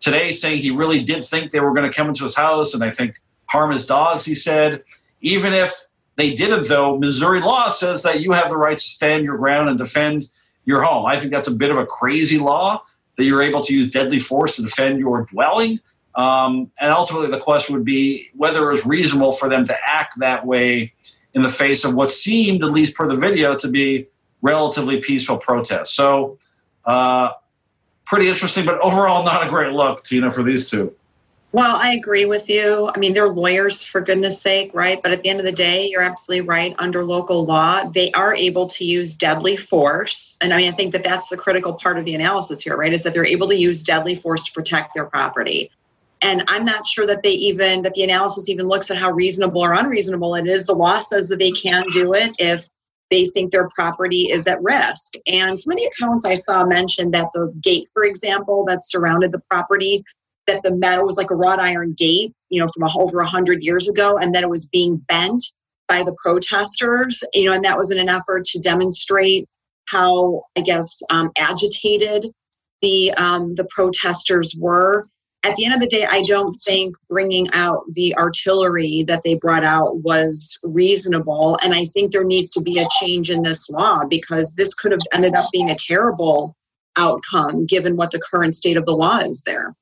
[0.00, 2.82] today saying he really did think they were going to come into his house and
[2.82, 4.82] I think harm his dogs, he said.
[5.20, 5.74] Even if
[6.16, 6.98] they didn't, though.
[6.98, 10.28] Missouri law says that you have the right to stand your ground and defend
[10.64, 11.06] your home.
[11.06, 12.82] I think that's a bit of a crazy law
[13.16, 15.80] that you're able to use deadly force to defend your dwelling.
[16.14, 20.18] Um, and ultimately, the question would be whether it was reasonable for them to act
[20.18, 20.92] that way
[21.34, 24.06] in the face of what seemed, at least per the video, to be
[24.42, 25.94] relatively peaceful protests.
[25.94, 26.38] So,
[26.84, 27.30] uh,
[28.04, 30.94] pretty interesting, but overall, not a great look, Tina, for these two.
[31.52, 32.90] Well, I agree with you.
[32.94, 35.02] I mean, they're lawyers for goodness sake, right?
[35.02, 36.74] But at the end of the day, you're absolutely right.
[36.78, 40.38] Under local law, they are able to use deadly force.
[40.40, 42.92] And I mean, I think that that's the critical part of the analysis here, right?
[42.92, 45.70] Is that they're able to use deadly force to protect their property.
[46.22, 49.60] And I'm not sure that they even, that the analysis even looks at how reasonable
[49.60, 50.64] or unreasonable it is.
[50.64, 52.70] The law says that they can do it if
[53.12, 55.12] they think their property is at risk.
[55.26, 59.32] And some of the accounts I saw mentioned that the gate, for example, that surrounded
[59.32, 60.02] the property
[60.46, 63.62] that the metal was like a wrought iron gate, you know, from over a hundred
[63.62, 65.44] years ago, and that it was being bent
[65.88, 69.46] by the protesters, you know, and that was in an effort to demonstrate
[69.88, 72.32] how, I guess, um, agitated
[72.80, 75.04] the um, the protesters were.
[75.44, 79.34] At the end of the day, I don't think bringing out the artillery that they
[79.34, 83.68] brought out was reasonable, and I think there needs to be a change in this
[83.68, 86.56] law because this could have ended up being a terrible
[86.96, 89.74] outcome given what the current state of the law is there.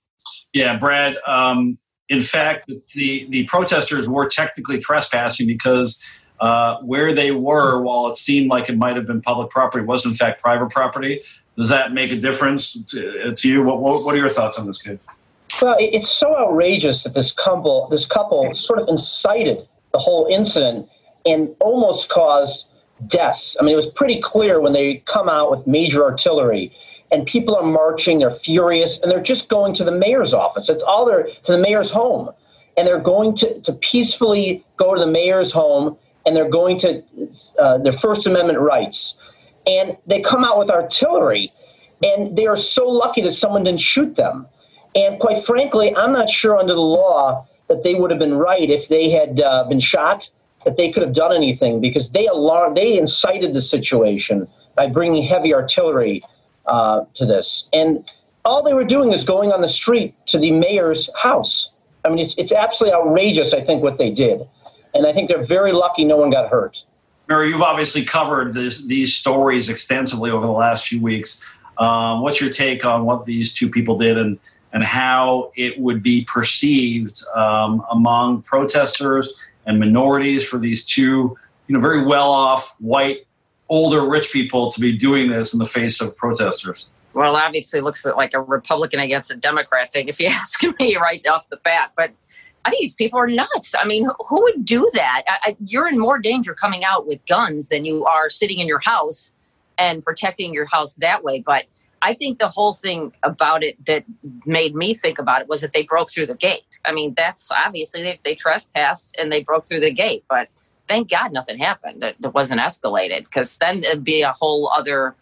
[0.54, 1.16] Yeah, Brad.
[1.26, 6.00] Um, in fact, the the protesters were technically trespassing because
[6.40, 10.06] uh, where they were, while it seemed like it might have been public property, was
[10.06, 11.20] in fact private property.
[11.56, 13.62] Does that make a difference to, to you?
[13.62, 14.98] What, what, what, are your thoughts on this case?
[15.60, 20.88] Well, it's so outrageous that this couple, this couple, sort of incited the whole incident
[21.26, 22.66] and almost caused
[23.06, 23.56] deaths.
[23.58, 26.72] I mean, it was pretty clear when they come out with major artillery
[27.12, 30.68] and people are marching, they're furious, and they're just going to the mayor's office.
[30.68, 32.30] It's all their to the mayor's home.
[32.76, 37.02] And they're going to, to peacefully go to the mayor's home and they're going to
[37.58, 39.16] uh, their First Amendment rights.
[39.66, 41.52] And they come out with artillery,
[42.02, 44.46] and they are so lucky that someone didn't shoot them.
[44.94, 48.68] And quite frankly, I'm not sure under the law that they would have been right
[48.68, 50.28] if they had uh, been shot,
[50.64, 55.22] that they could have done anything because they alarmed, they incited the situation by bringing
[55.22, 56.22] heavy artillery
[56.66, 57.68] uh, to this.
[57.72, 58.10] And
[58.44, 61.70] all they were doing is going on the street to the mayor's house.
[62.04, 64.48] I mean, it's, it's absolutely outrageous, I think, what they did
[64.94, 66.84] and I think they're very lucky no one got hurt.
[67.28, 71.44] Mary, you've obviously covered this, these stories extensively over the last few weeks.
[71.78, 74.38] Um, what's your take on what these two people did and,
[74.72, 81.74] and how it would be perceived um, among protesters and minorities for these two, you
[81.74, 83.26] know, very well-off white,
[83.68, 86.88] older, rich people to be doing this in the face of protesters?
[87.12, 91.26] Well, obviously, looks like a Republican against a Democrat thing, if you ask me right
[91.26, 91.92] off the bat.
[91.96, 92.12] But
[92.64, 93.74] I think these people are nuts.
[93.78, 95.22] I mean, who would do that?
[95.26, 98.66] I, I, you're in more danger coming out with guns than you are sitting in
[98.66, 99.32] your house
[99.78, 101.40] and protecting your house that way.
[101.40, 101.64] But
[102.02, 104.04] I think the whole thing about it that
[104.46, 106.78] made me think about it was that they broke through the gate.
[106.84, 110.48] I mean, that's obviously they, they trespassed and they broke through the gate, but
[110.88, 112.02] thank God nothing happened.
[112.02, 115.14] It, wasn't escalated because then it'd be a whole other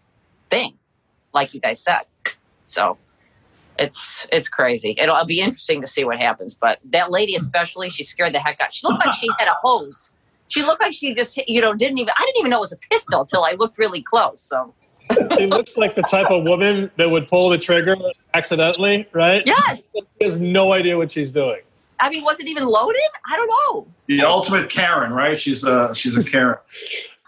[0.51, 0.75] thing,
[1.35, 2.03] like you guys said.
[2.65, 2.97] So
[3.79, 4.95] it's it's crazy.
[4.99, 6.55] It'll be interesting to see what happens.
[6.55, 8.73] But that lady, especially, she scared the heck out.
[8.73, 10.13] She looked like she had a hose.
[10.49, 12.13] She looked like she just you know didn't even.
[12.17, 14.41] I didn't even know it was a pistol until I looked really close.
[14.41, 14.75] So.
[15.37, 17.97] She looks like the type of woman that would pull the trigger
[18.35, 19.43] accidentally, right?
[19.47, 19.89] Yes.
[19.95, 21.61] She has no idea what she's doing.
[22.01, 23.01] I mean, was it even loaded?
[23.29, 23.87] I don't know.
[24.07, 25.39] The ultimate Karen, right?
[25.41, 26.59] She's a she's a Karen.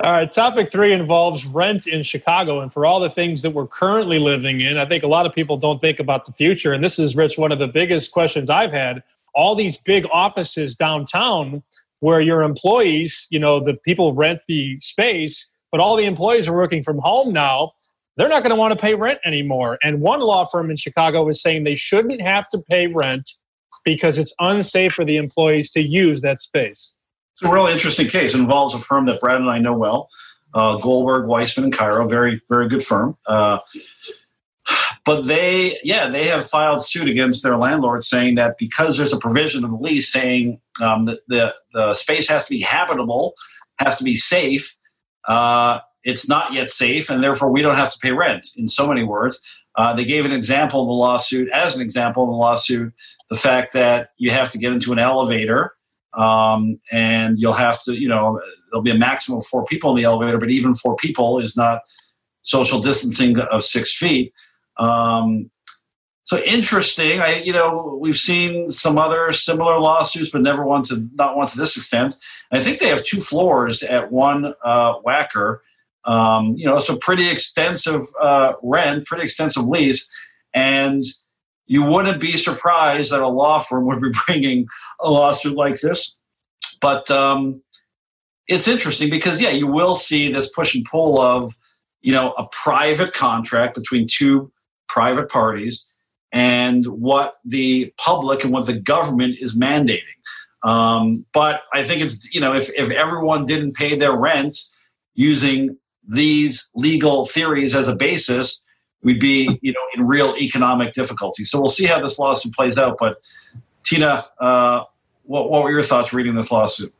[0.02, 2.60] All right, topic three involves rent in Chicago.
[2.60, 5.34] And for all the things that we're currently living in, I think a lot of
[5.34, 6.72] people don't think about the future.
[6.72, 9.02] And this is, Rich, one of the biggest questions I've had.
[9.34, 11.62] All these big offices downtown
[11.98, 16.56] where your employees, you know, the people rent the space, but all the employees are
[16.56, 17.72] working from home now.
[18.16, 19.78] They're not going to want to pay rent anymore.
[19.82, 23.30] And one law firm in Chicago is saying they shouldn't have to pay rent
[23.84, 26.92] because it's unsafe for the employees to use that space.
[27.32, 28.34] It's a really interesting case.
[28.34, 30.10] It involves a firm that Brad and I know well,
[30.52, 32.06] uh, Goldberg, Weisman, and Cairo.
[32.06, 33.16] Very, very good firm.
[33.26, 33.58] Uh,
[35.04, 39.18] but they, yeah, they have filed suit against their landlord saying that because there's a
[39.18, 43.34] provision in the lease saying um, that the, the space has to be habitable,
[43.78, 44.76] has to be safe,
[45.26, 48.86] uh, it's not yet safe, and therefore we don't have to pay rent, in so
[48.86, 49.40] many words.
[49.76, 52.92] Uh, they gave an example in the lawsuit, as an example in the lawsuit,
[53.28, 55.74] the fact that you have to get into an elevator
[56.14, 58.40] um, and you'll have to, you know,
[58.70, 61.56] there'll be a maximum of four people in the elevator, but even four people is
[61.56, 61.82] not
[62.42, 64.32] social distancing of six feet.
[64.78, 65.50] Um,
[66.24, 67.20] so interesting.
[67.20, 71.48] I, you know, we've seen some other similar lawsuits, but never one to not one
[71.48, 72.14] to this extent.
[72.52, 75.58] I think they have two floors at one uh, Wacker.
[76.04, 80.10] Um, you know, a pretty extensive uh, rent, pretty extensive lease,
[80.54, 81.04] and
[81.66, 84.66] you wouldn't be surprised that a law firm would be bringing
[85.00, 86.18] a lawsuit like this.
[86.80, 87.62] But um,
[88.48, 91.54] it's interesting because, yeah, you will see this push and pull of,
[92.00, 94.50] you know, a private contract between two
[94.88, 95.94] private parties
[96.32, 100.02] and what the public and what the government is mandating.
[100.62, 104.58] Um, but I think it's, you know, if, if everyone didn't pay their rent
[105.14, 105.76] using
[106.10, 108.64] these legal theories as a basis,
[109.02, 111.44] we'd be you know in real economic difficulty.
[111.44, 112.96] So we'll see how this lawsuit plays out.
[112.98, 113.16] But
[113.84, 114.84] Tina, uh,
[115.24, 116.92] what, what were your thoughts reading this lawsuit?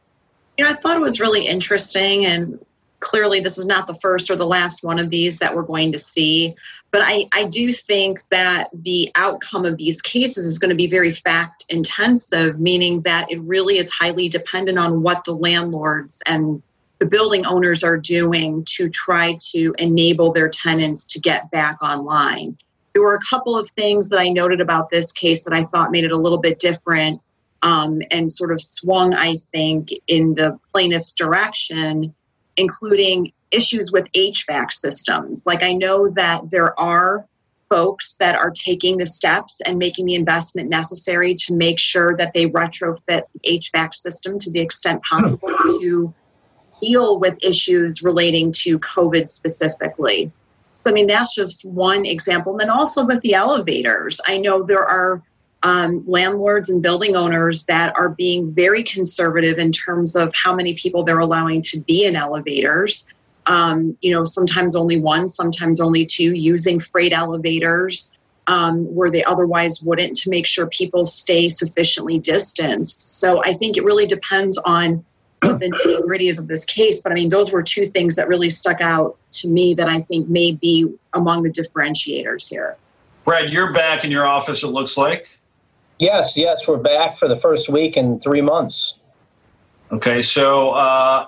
[0.56, 2.58] You know, I thought it was really interesting, and
[3.00, 5.90] clearly this is not the first or the last one of these that we're going
[5.92, 6.54] to see.
[6.90, 10.86] But I, I do think that the outcome of these cases is going to be
[10.86, 16.62] very fact intensive, meaning that it really is highly dependent on what the landlords and
[17.00, 22.56] the building owners are doing to try to enable their tenants to get back online.
[22.92, 25.90] there were a couple of things that I noted about this case that I thought
[25.90, 27.20] made it a little bit different
[27.62, 32.14] um, and sort of swung, I think, in the plaintiff's direction,
[32.56, 35.46] including issues with HVAC systems.
[35.46, 37.26] Like, I know that there are
[37.70, 42.34] folks that are taking the steps and making the investment necessary to make sure that
[42.34, 46.12] they retrofit the HVAC system to the extent possible to
[46.80, 50.32] deal with issues relating to COVID specifically.
[50.86, 52.52] I mean, that's just one example.
[52.52, 55.22] And then also with the elevators, I know there are
[55.62, 60.74] um, landlords and building owners that are being very conservative in terms of how many
[60.74, 63.12] people they're allowing to be in elevators.
[63.46, 68.16] Um, you know, sometimes only one, sometimes only two, using freight elevators
[68.46, 73.18] um, where they otherwise wouldn't to make sure people stay sufficiently distanced.
[73.20, 75.04] So I think it really depends on
[75.42, 77.00] what the nitty gritty is of this case.
[77.00, 80.00] But I mean, those were two things that really stuck out to me that I
[80.02, 82.76] think may be among the differentiators here.
[83.24, 85.38] Brad, you're back in your office, it looks like.
[85.98, 88.94] Yes, yes, we're back for the first week in three months.
[89.92, 91.26] Okay, so uh,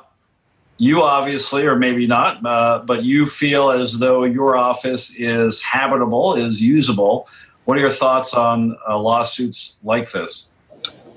[0.79, 6.35] you obviously, or maybe not, uh, but you feel as though your office is habitable,
[6.35, 7.29] is usable.
[7.65, 10.52] What are your thoughts on uh, lawsuits like this?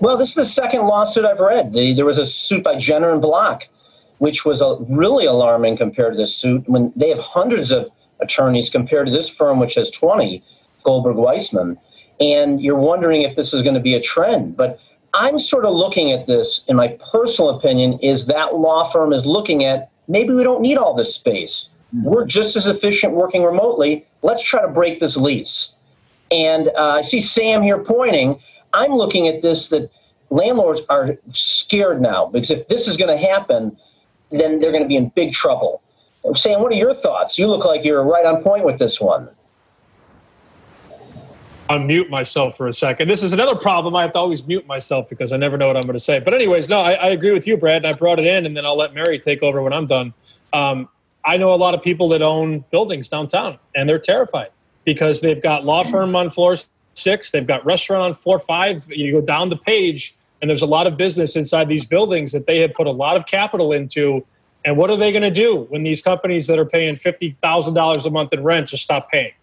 [0.06, 1.74] Well, this is the second lawsuit I've read.
[1.74, 3.64] The, there was a suit by Jenner and Block,
[4.20, 6.70] which was a, really alarming compared to this suit.
[6.70, 7.90] When they have hundreds of
[8.20, 10.44] attorneys compared to this firm, which has 20,
[10.84, 11.80] Goldberg Weisman
[12.20, 14.56] and you're wondering if this is going to be a trend.
[14.56, 14.80] But
[15.16, 19.26] I'm sort of looking at this, in my personal opinion, is that law firm is
[19.26, 21.70] looking at maybe we don't need all this space.
[22.04, 24.06] We're just as efficient working remotely.
[24.22, 25.72] Let's try to break this lease.
[26.30, 28.40] And uh, I see Sam here pointing.
[28.76, 29.90] I'm looking at this that
[30.30, 33.78] landlords are scared now because if this is going to happen,
[34.32, 35.82] then they're going to be in big trouble.
[36.36, 37.38] Sam, what are your thoughts?
[37.38, 39.30] You look like you're right on point with this one
[41.70, 43.08] unmute myself for a second.
[43.08, 43.96] This is another problem.
[43.96, 46.20] I have to always mute myself because I never know what I'm going to say.
[46.20, 47.84] But anyways, no, I, I agree with you, Brad.
[47.86, 50.14] And I brought it in, and then I'll let Mary take over when I'm done.
[50.54, 50.90] Um,
[51.24, 54.50] I know a lot of people that own buildings downtown, and they're terrified
[54.84, 56.56] because they've got law firm on floor
[56.96, 58.86] six, they've got restaurant on floor five.
[58.90, 62.48] You go down the page, and there's a lot of business inside these buildings that
[62.48, 64.26] they have put a lot of capital into.
[64.66, 67.76] And what are they going to do when these companies that are paying fifty thousand
[67.76, 69.34] dollars a month in rent just stop paying?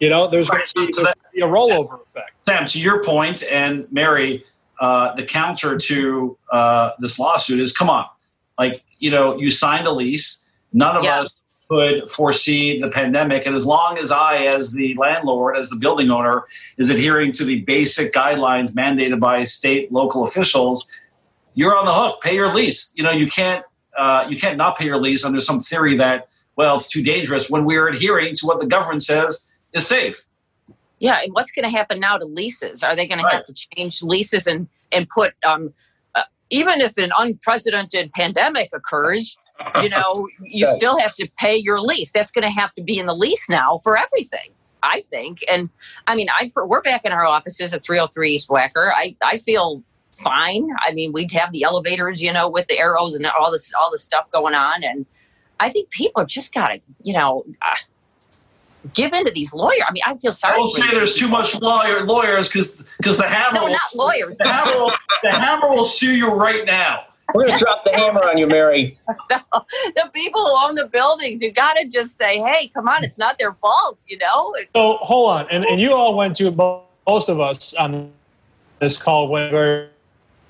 [0.00, 0.68] You know, there's right.
[0.74, 2.32] going to be, that, be, a rollover effect.
[2.48, 4.44] Sam, to your point, and Mary,
[4.80, 8.06] uh, the counter to uh, this lawsuit is come on.
[8.58, 10.44] Like, you know, you signed a lease.
[10.72, 11.20] None of yeah.
[11.20, 11.30] us
[11.72, 13.46] could foresee the pandemic.
[13.46, 16.44] And as long as I, as the landlord, as the building owner,
[16.76, 20.86] is adhering to the basic guidelines mandated by state, local officials,
[21.54, 22.20] you're on the hook.
[22.20, 22.92] Pay your lease.
[22.94, 23.64] You know, you can't
[23.96, 27.48] uh, you can't not pay your lease under some theory that well, it's too dangerous
[27.48, 30.26] when we're adhering to what the government says is safe.
[30.98, 32.82] Yeah, and what's going to happen now to leases?
[32.82, 33.30] Are they going right.
[33.30, 35.72] to have to change leases and and put um,
[36.14, 39.38] uh, even if an unprecedented pandemic occurs,
[39.82, 40.76] you know, you right.
[40.76, 42.10] still have to pay your lease.
[42.12, 44.50] That's going to have to be in the lease now for everything.
[44.82, 45.70] I think, and
[46.08, 48.90] I mean, I we're back in our offices at 303 East Wacker.
[48.92, 49.82] I I feel
[50.12, 50.68] fine.
[50.80, 53.90] I mean, we'd have the elevators, you know, with the arrows and all this all
[53.90, 55.06] this stuff going on, and
[55.60, 57.44] I think people just got to, you know.
[57.62, 57.76] Uh,
[58.94, 59.82] give in to these lawyers.
[59.86, 60.56] I mean, I feel sorry.
[60.56, 63.54] I will say there's too much lawyer lawyers because because the hammer.
[63.54, 64.38] No, will, not lawyers.
[64.38, 64.92] The hammer, will,
[65.22, 67.04] the hammer will sue you right now.
[67.34, 68.98] We're gonna drop the hammer on you, Mary.
[69.30, 69.40] no,
[69.96, 73.38] the people who own the buildings, you gotta just say, "Hey, come on, it's not
[73.38, 74.54] their fault," you know.
[74.74, 76.50] So hold on, and and you all went to
[77.06, 78.10] most of us on
[78.80, 79.88] this call went very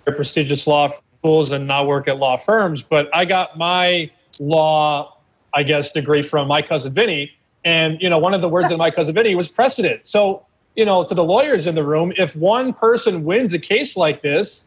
[0.06, 4.10] prestigious law schools and not work at law firms, but I got my
[4.40, 5.18] law,
[5.54, 7.32] I guess, degree from my cousin Vinny
[7.64, 10.06] and you know, one of the words in my cousin Vinny was precedent.
[10.06, 10.44] So,
[10.74, 14.22] you know, to the lawyers in the room, if one person wins a case like
[14.22, 14.64] this,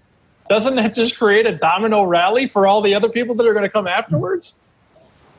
[0.49, 3.63] doesn't that just create a domino rally for all the other people that are going
[3.63, 4.55] to come afterwards?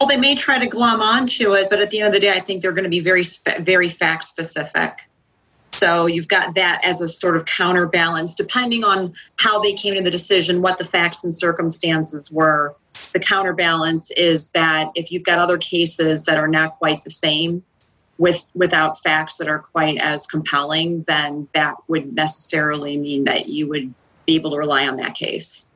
[0.01, 2.31] Well, they may try to glom onto it, but at the end of the day,
[2.31, 3.23] I think they're going to be very,
[3.61, 5.09] very fact specific.
[5.73, 10.03] So you've got that as a sort of counterbalance, depending on how they came to
[10.03, 12.75] the decision, what the facts and circumstances were
[13.13, 17.63] the counterbalance is that if you've got other cases that are not quite the same
[18.19, 23.67] with without facts that are quite as compelling then that would necessarily mean that you
[23.69, 23.93] would
[24.27, 25.75] be able to rely on that case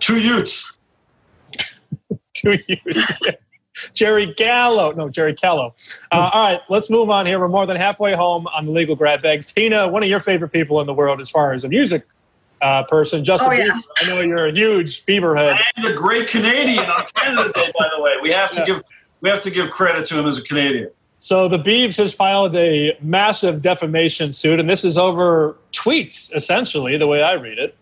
[0.00, 0.76] two utes
[2.34, 2.98] two utes
[3.94, 4.92] Jerry Gallo.
[4.92, 5.74] No, Jerry Callow.
[6.10, 7.38] Uh, all right, let's move on here.
[7.38, 9.46] We're more than halfway home on the legal grab bag.
[9.46, 12.06] Tina, one of your favorite people in the world as far as a music
[12.62, 13.24] uh, person.
[13.24, 13.66] Justin, oh, yeah.
[13.68, 15.60] Bieber, I know you're a huge Beaverhead.
[15.76, 18.14] And a great Canadian on Canada Day, by the way.
[18.22, 18.66] We have to yeah.
[18.66, 18.82] give
[19.20, 20.90] we have to give credit to him as a Canadian.
[21.18, 26.96] So the Beebs has filed a massive defamation suit, and this is over tweets, essentially,
[26.96, 27.76] the way I read it.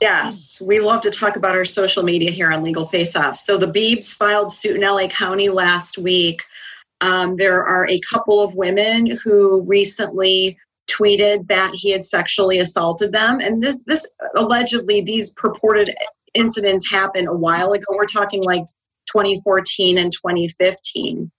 [0.00, 3.38] Yes, we love to talk about our social media here on Legal Face Off.
[3.38, 6.42] So the Beebs filed suit in LA County last week.
[7.00, 10.56] Um, there are a couple of women who recently
[10.88, 15.92] tweeted that he had sexually assaulted them, and this, this allegedly these purported
[16.34, 17.84] incidents happened a while ago.
[17.90, 18.64] We're talking like
[19.06, 21.30] 2014 and 2015.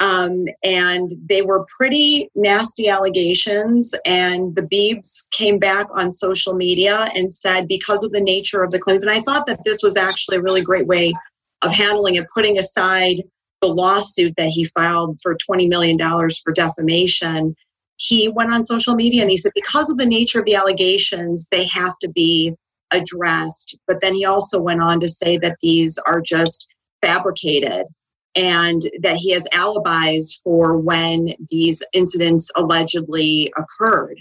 [0.00, 3.94] Um, and they were pretty nasty allegations.
[4.04, 8.70] And the Beebs came back on social media and said, because of the nature of
[8.70, 11.14] the claims, and I thought that this was actually a really great way
[11.62, 13.22] of handling it, putting aside
[13.62, 17.56] the lawsuit that he filed for $20 million for defamation.
[17.96, 21.48] He went on social media and he said, because of the nature of the allegations,
[21.50, 22.54] they have to be
[22.90, 23.78] addressed.
[23.86, 27.86] But then he also went on to say that these are just fabricated
[28.36, 34.20] and that he has alibis for when these incidents allegedly occurred.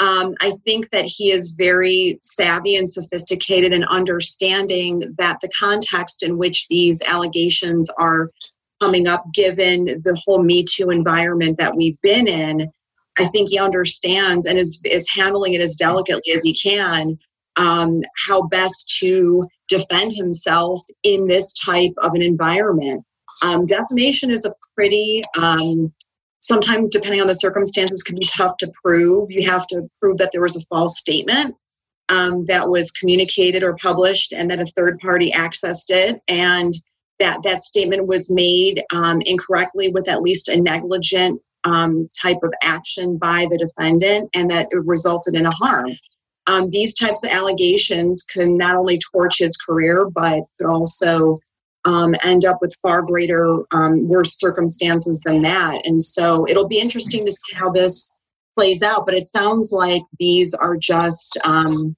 [0.00, 6.22] Um, I think that he is very savvy and sophisticated in understanding that the context
[6.22, 8.30] in which these allegations are
[8.80, 12.70] coming up, given the whole Me Too environment that we've been in,
[13.18, 17.18] I think he understands and is, is handling it as delicately as he can
[17.56, 23.04] um, how best to defend himself in this type of an environment.
[23.42, 25.92] Um, defamation is a pretty, um,
[26.40, 29.30] sometimes depending on the circumstances, can be tough to prove.
[29.30, 31.54] You have to prove that there was a false statement
[32.08, 36.74] um, that was communicated or published and that a third party accessed it and
[37.18, 42.52] that that statement was made um, incorrectly with at least a negligent um, type of
[42.62, 45.90] action by the defendant and that it resulted in a harm.
[46.46, 51.38] Um, these types of allegations can not only torch his career, but could also
[51.84, 55.80] um, end up with far greater, um, worse circumstances than that.
[55.84, 58.20] And so it'll be interesting to see how this
[58.56, 59.06] plays out.
[59.06, 61.96] But it sounds like these are just, um,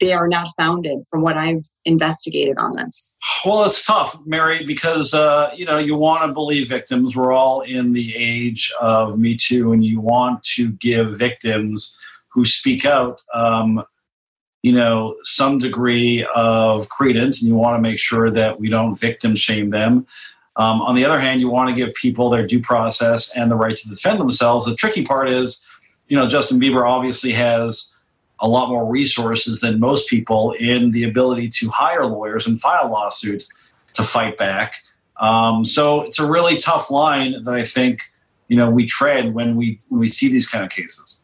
[0.00, 3.16] they are not founded from what I've investigated on this.
[3.44, 7.16] Well, it's tough, Mary, because, uh, you know, you want to believe victims.
[7.16, 11.96] We're all in the age of Me Too, and you want to give victims
[12.32, 13.84] who speak out um,
[14.64, 18.98] you know some degree of credence and you want to make sure that we don't
[18.98, 20.06] victim shame them.
[20.56, 23.56] Um, on the other hand you want to give people their due process and the
[23.56, 24.64] right to defend themselves.
[24.64, 25.64] The tricky part is
[26.08, 27.94] you know justin bieber obviously has
[28.40, 32.90] a lot more resources than most people in the ability to hire lawyers and file
[32.90, 34.76] lawsuits to fight back.
[35.20, 38.00] Um, so it's a really tough line that i think
[38.48, 41.22] you know we tread when we when we see these kind of cases.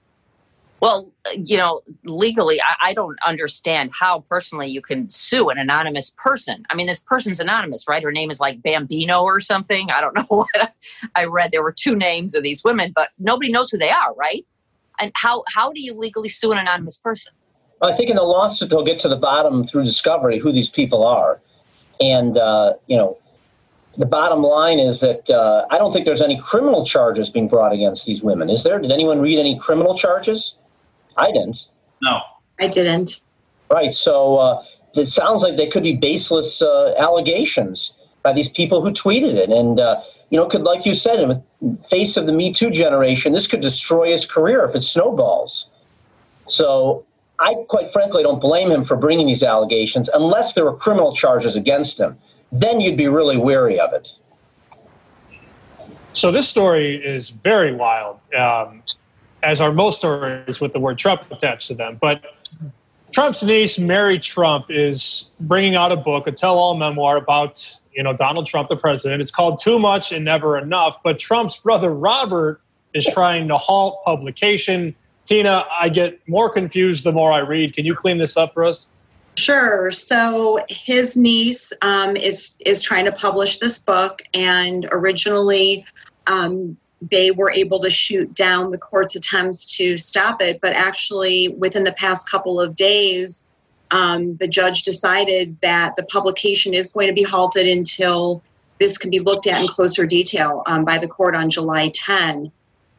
[0.81, 6.11] Well, you know, legally, I, I, don't understand how personally you can sue an anonymous
[6.11, 6.65] person.
[6.71, 8.03] I mean, this person's anonymous, right?
[8.03, 9.91] Her name is like Bambino or something.
[9.91, 10.73] I don't know what
[11.15, 11.53] I read.
[11.53, 14.47] There were two names of these women, but nobody knows who they are, right?
[14.99, 17.33] And how how do you legally sue an anonymous person?
[17.83, 21.07] I think in the lawsuit they'll get to the bottom through discovery who these people
[21.07, 21.41] are,
[22.01, 23.17] and uh, you know,
[23.97, 27.73] the bottom line is that uh, I don't think there's any criminal charges being brought
[27.73, 28.51] against these women.
[28.51, 28.79] Is there?
[28.79, 30.57] Did anyone read any criminal charges?
[31.21, 31.69] I didn't.
[32.03, 32.21] No.
[32.59, 33.21] I didn't.
[33.71, 33.93] Right.
[33.93, 34.65] So uh,
[34.95, 37.93] it sounds like they could be baseless uh, allegations
[38.23, 39.51] by these people who tweeted it.
[39.51, 41.43] And, uh, you know, could, like you said, in the
[41.89, 45.69] face of the Me Too generation, this could destroy his career if it snowballs.
[46.49, 47.05] So
[47.39, 51.57] I, quite frankly, don't blame him for bringing these allegations unless there were criminal charges
[51.57, 52.19] against him.
[52.53, 54.09] Then you'd be really wary of it.
[56.13, 58.19] So this story is very wild.
[58.37, 58.83] Um,
[59.43, 61.99] as are most stories with the word Trump attached to them.
[62.01, 62.23] But
[63.13, 68.13] Trump's niece, Mary Trump, is bringing out a book, a tell-all memoir about you know
[68.13, 69.21] Donald Trump, the president.
[69.21, 70.99] It's called Too Much and Never Enough.
[71.03, 72.61] But Trump's brother Robert
[72.95, 74.95] is trying to halt publication.
[75.27, 77.75] Tina, I get more confused the more I read.
[77.75, 78.89] Can you clean this up for us?
[79.37, 79.91] Sure.
[79.91, 85.85] So his niece um, is is trying to publish this book, and originally
[86.27, 90.61] um, they were able to shoot down the court's attempts to stop it.
[90.61, 93.49] But actually, within the past couple of days,
[93.91, 98.43] um, the judge decided that the publication is going to be halted until
[98.79, 102.51] this can be looked at in closer detail um, by the court on July 10.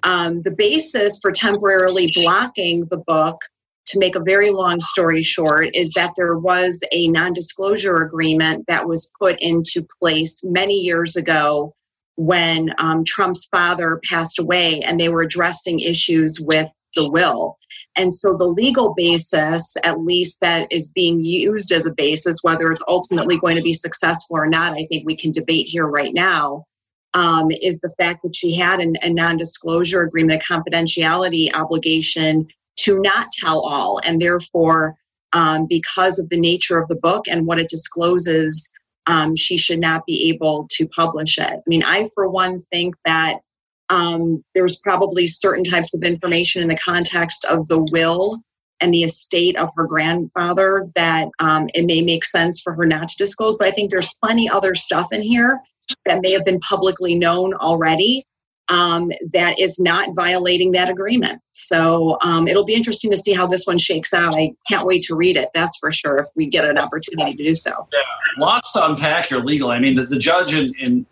[0.04, 3.41] Um, the basis for temporarily blocking the book,
[3.86, 8.66] to make a very long story short, is that there was a non disclosure agreement
[8.68, 11.74] that was put into place many years ago
[12.30, 17.58] when um, Trump's father passed away and they were addressing issues with the will.
[17.96, 22.72] And so the legal basis, at least that is being used as a basis, whether
[22.72, 26.14] it's ultimately going to be successful or not, I think we can debate here right
[26.14, 26.66] now.
[27.14, 32.48] um, is the fact that she had an, a non-disclosure agreement, a confidentiality obligation
[32.78, 34.96] to not tell all, and therefore,
[35.34, 38.72] um, because of the nature of the book and what it discloses,
[39.08, 41.43] um, she should not be able to publish it.
[41.49, 43.39] I mean, I, for one, think that
[43.89, 48.41] um, there's probably certain types of information in the context of the will
[48.80, 53.10] and the estate of her grandfather that um, it may make sense for her not
[53.10, 53.58] to disclose.
[53.58, 55.60] But I think there's plenty other stuff in here
[56.06, 58.24] that may have been publicly known already
[58.72, 61.42] um, that is not violating that agreement.
[61.52, 64.34] So um, it'll be interesting to see how this one shakes out.
[64.36, 65.50] I can't wait to read it.
[65.54, 66.18] That's for sure.
[66.18, 67.88] If we get an opportunity to do so.
[67.92, 68.00] Yeah,
[68.38, 69.76] lots to unpack here legally.
[69.76, 71.06] I mean, the, the judge in, in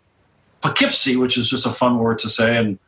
[0.62, 2.78] Poughkeepsie, which is just a fun word to say, and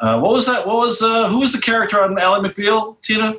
[0.00, 0.66] uh, what was that?
[0.66, 3.00] What was uh, who was the character on Ally McBeal?
[3.02, 3.36] Tina,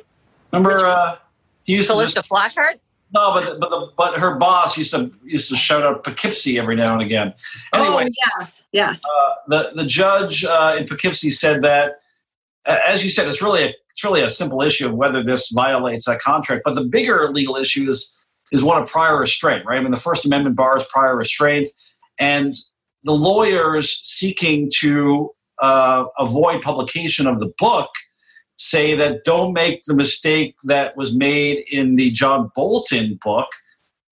[0.52, 0.84] remember?
[0.84, 1.16] Uh,
[1.64, 2.78] he used Calista to just, Flockhart.
[3.14, 6.76] No, but but the, but her boss used to used to shout out Poughkeepsie every
[6.76, 7.34] now and again.
[7.74, 9.02] Anyway, oh, yes, yes.
[9.04, 12.00] Uh, the the judge uh, in Poughkeepsie said that,
[12.66, 16.06] as you said, it's really a it's really a simple issue of whether this violates
[16.06, 16.62] that contract.
[16.64, 18.18] But the bigger legal issue is
[18.50, 19.78] is one of prior restraint, right?
[19.78, 21.68] I mean, the First Amendment bars prior restraint,
[22.18, 22.54] and
[23.04, 27.90] the lawyers seeking to uh, avoid publication of the book
[28.62, 33.48] say that don't make the mistake that was made in the John Bolton book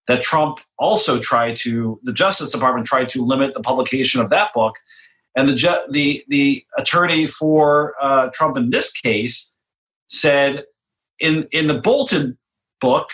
[0.08, 4.52] that Trump also tried to, the Justice Department tried to limit the publication of that
[4.52, 4.74] book.
[5.36, 9.54] And the, the, the attorney for uh, Trump in this case
[10.08, 10.64] said
[11.20, 12.36] in, in the Bolton
[12.80, 13.10] book,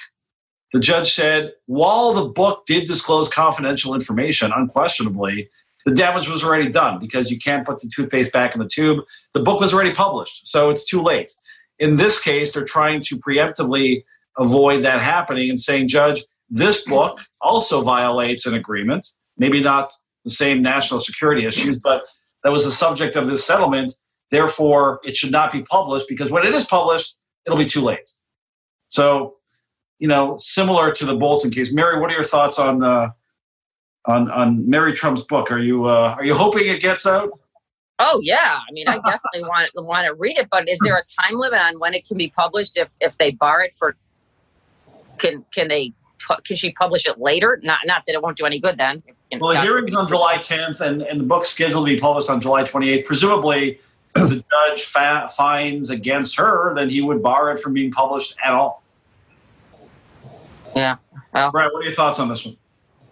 [0.73, 5.51] the judge said, while the book did disclose confidential information, unquestionably,
[5.87, 9.05] the damage was already done because you can't put the toothpaste back in the tube.
[9.33, 11.33] The book was already published, so it's too late.
[11.79, 14.03] In this case, they're trying to preemptively
[14.37, 19.07] avoid that happening and saying, Judge, this book also violates an agreement,
[19.39, 19.93] maybe not
[20.25, 22.03] the same national security issues, but
[22.43, 23.95] that was the subject of this settlement.
[24.33, 27.17] Therefore, it should not be published because when it is published,
[27.47, 28.11] it'll be too late.
[28.89, 29.37] So,
[30.01, 31.73] you know, similar to the Bolton case.
[31.73, 33.11] Mary, what are your thoughts on uh,
[34.07, 35.51] on on Mary Trump's book.
[35.51, 37.31] Are you uh, are you hoping it gets out?
[37.99, 40.49] Oh yeah, I mean, I definitely want want to read it.
[40.51, 42.77] But is there a time limit on when it can be published?
[42.77, 43.97] If if they bar it for,
[45.19, 45.93] can can they
[46.45, 47.61] can she publish it later?
[47.63, 49.03] Not not that it won't do any good then.
[49.41, 52.41] Well, the hearing's on July 10th, and, and the book's scheduled to be published on
[52.41, 53.05] July 28th.
[53.05, 53.81] Presumably,
[54.15, 54.37] if the
[54.69, 58.85] judge fa- finds against her, then he would bar it from being published at all.
[60.77, 60.97] Yeah.
[61.35, 62.57] Well, Brett, what are your thoughts on this one?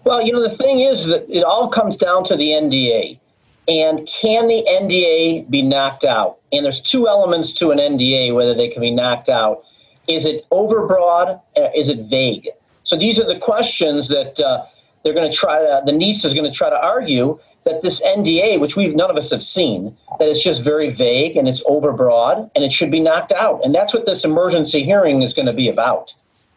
[0.04, 3.18] Well, you know, the thing is that it all comes down to the NDA.
[3.66, 6.38] And can the NDA be knocked out?
[6.52, 9.64] And there's two elements to an NDA, whether they can be knocked out.
[10.06, 11.40] Is it overbroad?
[11.74, 12.50] Is it vague?
[12.82, 14.66] So these are the questions that uh,
[15.02, 18.02] they're going to try to, the niece is going to try to argue that this
[18.02, 21.62] NDA, which we've none of us have seen, that it's just very vague and it's
[21.62, 23.64] overbroad and it should be knocked out.
[23.64, 26.12] And that's what this emergency hearing is going to be about.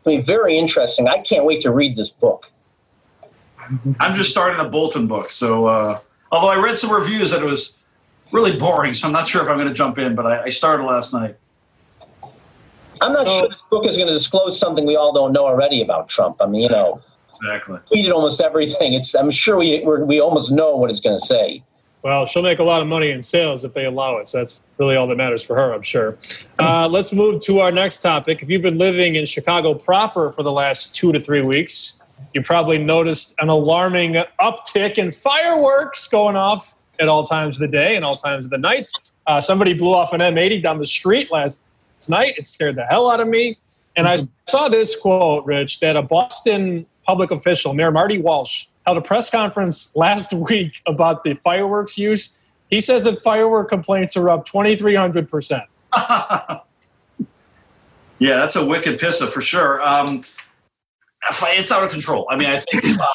[0.06, 1.08] I mean, very interesting.
[1.08, 2.52] I can't wait to read this book.
[4.00, 5.30] I'm just starting the Bolton book.
[5.30, 6.00] So, uh,
[6.32, 7.78] although I read some reviews that it was
[8.32, 10.16] really boring, so I'm not sure if I'm going to jump in.
[10.16, 11.36] But I, I started last night.
[13.02, 15.82] I'm not sure this book is going to disclose something we all don't know already
[15.82, 16.38] about Trump.
[16.42, 17.02] I mean, you know,
[17.36, 17.80] exactly.
[17.92, 18.94] Tweeted almost everything.
[18.94, 19.14] It's.
[19.14, 21.64] I'm sure we we almost know what it's going to say.
[22.04, 24.30] Well, she'll make a lot of money in sales if they allow it.
[24.30, 26.18] So that's really all that matters for her, I'm sure.
[26.60, 28.42] Uh, let's move to our next topic.
[28.42, 31.97] If you've been living in Chicago proper for the last two to three weeks,
[32.38, 37.68] you probably noticed an alarming uptick in fireworks going off at all times of the
[37.68, 38.92] day and all times of the night.
[39.26, 41.60] Uh, somebody blew off an M80 down the street last
[42.08, 42.36] night.
[42.38, 43.58] It scared the hell out of me.
[43.96, 49.00] And I saw this quote, Rich, that a Boston public official, Mayor Marty Walsh, held
[49.00, 52.38] a press conference last week about the fireworks use.
[52.70, 55.64] He says that firework complaints are up 2,300%.
[58.20, 59.82] yeah, that's a wicked pissa for sure.
[59.82, 60.22] Um,
[61.30, 62.28] it's out of control.
[62.30, 63.06] I mean, I think uh,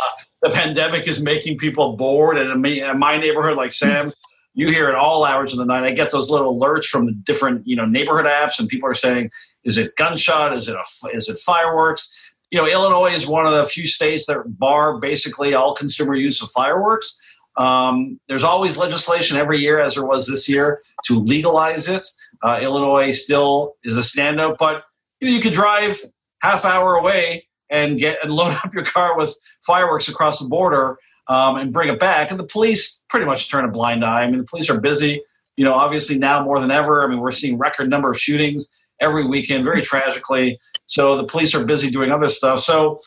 [0.42, 2.36] the pandemic is making people bored.
[2.36, 4.16] And in my neighborhood, like Sam's,
[4.54, 5.84] you hear it all hours of the night.
[5.84, 8.94] I get those little alerts from the different, you know, neighborhood apps, and people are
[8.94, 9.30] saying,
[9.64, 10.54] "Is it gunshot?
[10.56, 11.16] Is it a?
[11.16, 12.12] Is it fireworks?"
[12.50, 16.42] You know, Illinois is one of the few states that bar basically all consumer use
[16.42, 17.18] of fireworks.
[17.56, 22.06] Um, there's always legislation every year, as there was this year, to legalize it.
[22.42, 24.84] Uh, Illinois still is a standout, but
[25.20, 25.98] you know, you could drive
[26.42, 30.98] half hour away and get and load up your car with fireworks across the border
[31.28, 32.30] um, and bring it back.
[32.30, 34.22] And the police pretty much turn a blind eye.
[34.22, 35.22] I mean, the police are busy.
[35.56, 37.02] You know, obviously now more than ever.
[37.02, 40.58] I mean, we're seeing record number of shootings every weekend, very tragically.
[40.86, 42.60] So the police are busy doing other stuff.
[42.60, 43.00] So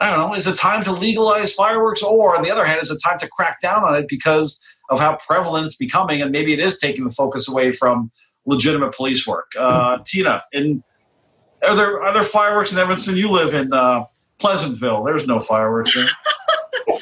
[0.00, 0.34] I don't know.
[0.34, 3.28] Is it time to legalize fireworks, or on the other hand, is it time to
[3.28, 4.60] crack down on it because
[4.90, 8.10] of how prevalent it's becoming, and maybe it is taking the focus away from
[8.44, 9.52] legitimate police work.
[9.58, 10.82] Uh, Tina, in
[11.64, 13.16] are there are there fireworks in Evanston?
[13.16, 14.04] You live in uh,
[14.38, 15.04] Pleasantville.
[15.04, 16.08] There's no fireworks there.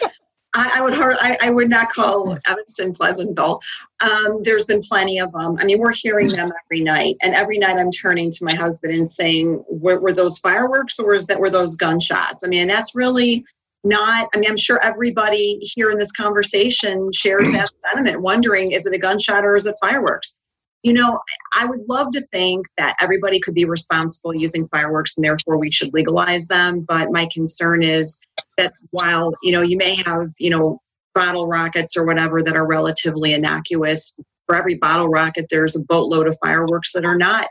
[0.55, 3.63] I, I would hard, I, I, would not call Evanston Pleasantville.
[4.01, 5.57] Um, there's been plenty of them.
[5.59, 8.93] I mean, we're hearing them every night, and every night I'm turning to my husband
[8.93, 12.95] and saying, "Were, were those fireworks, or is that were those gunshots?" I mean, that's
[12.95, 13.45] really
[13.83, 14.29] not.
[14.35, 18.93] I mean, I'm sure everybody here in this conversation shares that sentiment, wondering, is it
[18.93, 20.39] a gunshot or is it fireworks?
[20.83, 21.19] You know,
[21.57, 25.71] I would love to think that everybody could be responsible using fireworks and therefore we
[25.71, 26.81] should legalize them.
[26.81, 28.21] But my concern is
[28.59, 30.81] that while, you know, you may have, you know,
[31.15, 36.27] bottle rockets or whatever that are relatively innocuous, for every bottle rocket, there's a boatload
[36.27, 37.49] of fireworks that are not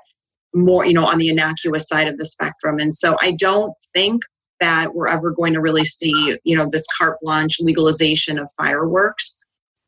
[0.54, 2.80] more, you know, on the innocuous side of the spectrum.
[2.80, 4.22] And so I don't think
[4.60, 9.41] that we're ever going to really see, you know, this carte blanche legalization of fireworks.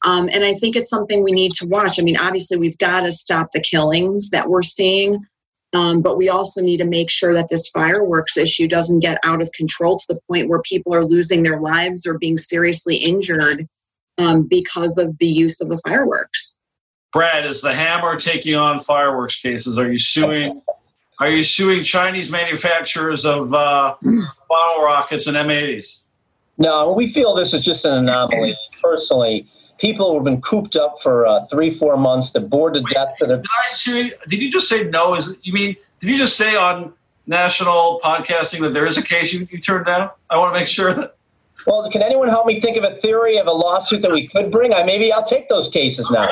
[0.03, 1.99] Um, and I think it's something we need to watch.
[1.99, 5.25] I mean, obviously, we've got to stop the killings that we're seeing,
[5.73, 9.41] um, but we also need to make sure that this fireworks issue doesn't get out
[9.41, 13.67] of control to the point where people are losing their lives or being seriously injured
[14.17, 16.59] um, because of the use of the fireworks.
[17.13, 19.77] Brad, is the hammer taking on fireworks cases?
[19.77, 20.61] Are you suing?
[21.19, 26.01] Are you suing Chinese manufacturers of uh, bottle rockets and M80s?
[26.57, 28.55] No, we feel this is just an anomaly.
[28.81, 29.47] Personally,
[29.83, 32.29] people have been cooped up for uh, three, four months.
[32.29, 33.17] They're bored to Wait, death.
[33.17, 35.13] So did, I, did you just say no?
[35.13, 35.75] Is you mean?
[35.99, 36.93] Did you just say on
[37.27, 40.09] national podcasting that there is a case you, you turned down?
[40.29, 41.15] I want to make sure that.
[41.67, 44.51] Well, can anyone help me think of a theory of a lawsuit that we could
[44.51, 44.73] bring?
[44.73, 46.29] I maybe I'll take those cases now.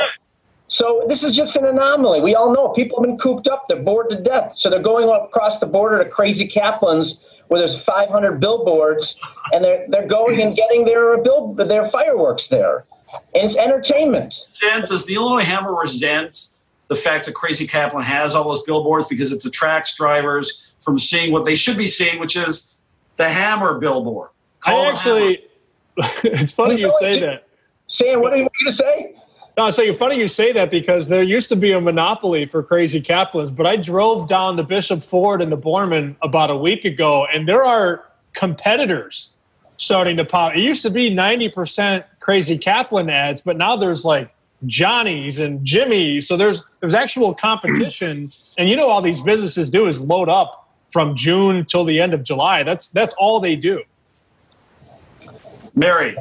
[0.68, 2.22] So this is just an anomaly.
[2.22, 3.68] We all know people have been cooped up.
[3.68, 4.58] They're bored to death.
[4.58, 9.18] So they're going across the border to Krazy Kaplan's where there's 500 billboards,
[9.52, 14.36] and they're they're going and getting their bill their fireworks there and it's entertainment.
[14.50, 16.56] Resent, does the Illinois Hammer resent
[16.88, 21.32] the fact that Krazy Kaplan has all those billboards because it detracts drivers from seeing
[21.32, 22.74] what they should be seeing, which is
[23.18, 24.30] the Hammer billboard?
[24.60, 25.44] Call I actually,
[26.24, 27.48] it's funny you, you say that.
[27.88, 29.16] Sam, what are you going to say?
[29.58, 32.64] No, it's like funny you say that because there used to be a monopoly for
[32.64, 36.86] Krazy Kaplans, but I drove down the Bishop Ford and the Borman about a week
[36.86, 39.31] ago, and there are competitors
[39.82, 40.56] starting to pop.
[40.56, 44.34] It used to be 90% Krazy Kaplan ads, but now there's like
[44.68, 46.28] Johnny's and Jimmy's.
[46.28, 48.32] So there's there's actual competition.
[48.58, 52.14] And you know all these businesses do is load up from June till the end
[52.14, 52.62] of July.
[52.62, 53.82] That's that's all they do.
[55.74, 56.16] Mary,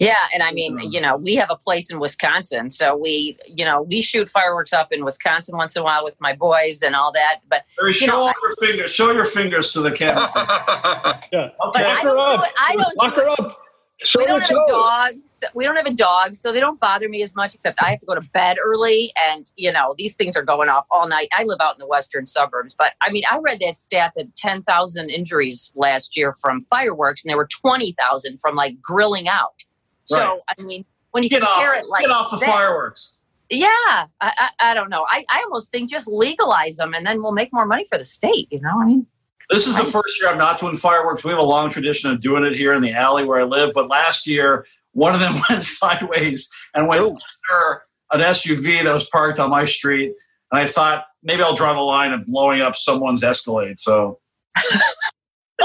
[0.00, 3.64] yeah, and I mean, you know, we have a place in Wisconsin, so we, you
[3.64, 6.96] know, we shoot fireworks up in Wisconsin once in a while with my boys and
[6.96, 7.40] all that.
[7.48, 8.92] But show know, your I, fingers.
[8.92, 10.28] Show your fingers to the camera.
[11.32, 11.48] yeah.
[11.66, 11.84] Okay.
[11.84, 12.46] I don't do.
[12.58, 13.56] I don't Lock do her up.
[14.02, 15.12] Show we don't have a dog.
[15.24, 17.54] So we don't have a dog, so they don't bother me as much.
[17.54, 20.68] Except I have to go to bed early, and you know these things are going
[20.68, 21.28] off all night.
[21.32, 24.34] I live out in the western suburbs, but I mean, I read that stat that
[24.34, 29.28] ten thousand injuries last year from fireworks, and there were twenty thousand from like grilling
[29.28, 29.63] out.
[30.04, 30.40] So right.
[30.58, 33.18] I mean, when you get compare off, it like get off the that, fireworks.
[33.50, 35.06] Yeah, I, I, I don't know.
[35.08, 38.04] I, I almost think just legalize them, and then we'll make more money for the
[38.04, 38.48] state.
[38.50, 39.06] You know, I mean.
[39.50, 41.22] This is the first year I'm not doing fireworks.
[41.22, 43.72] We have a long tradition of doing it here in the alley where I live.
[43.74, 47.82] But last year, one of them went sideways and went under
[48.12, 50.14] an SUV that was parked on my street.
[50.50, 53.78] And I thought maybe I'll draw the line of blowing up someone's Escalade.
[53.78, 54.18] So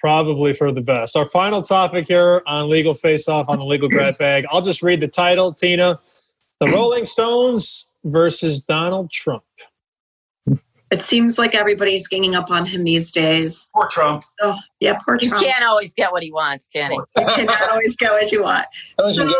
[0.00, 1.16] probably for the best.
[1.16, 4.44] Our final topic here on Legal Face Off on the Legal Grab Bag.
[4.50, 6.00] I'll just read the title, Tina.
[6.60, 9.44] The Rolling Stones versus Donald Trump.
[10.90, 13.70] It seems like everybody's ganging up on him these days.
[13.72, 14.24] Poor Trump.
[14.40, 15.22] Oh, yeah, poor Trump.
[15.22, 16.96] You can't always get what he wants, can he?
[16.96, 18.66] You cannot always get what you want.
[18.98, 19.32] So,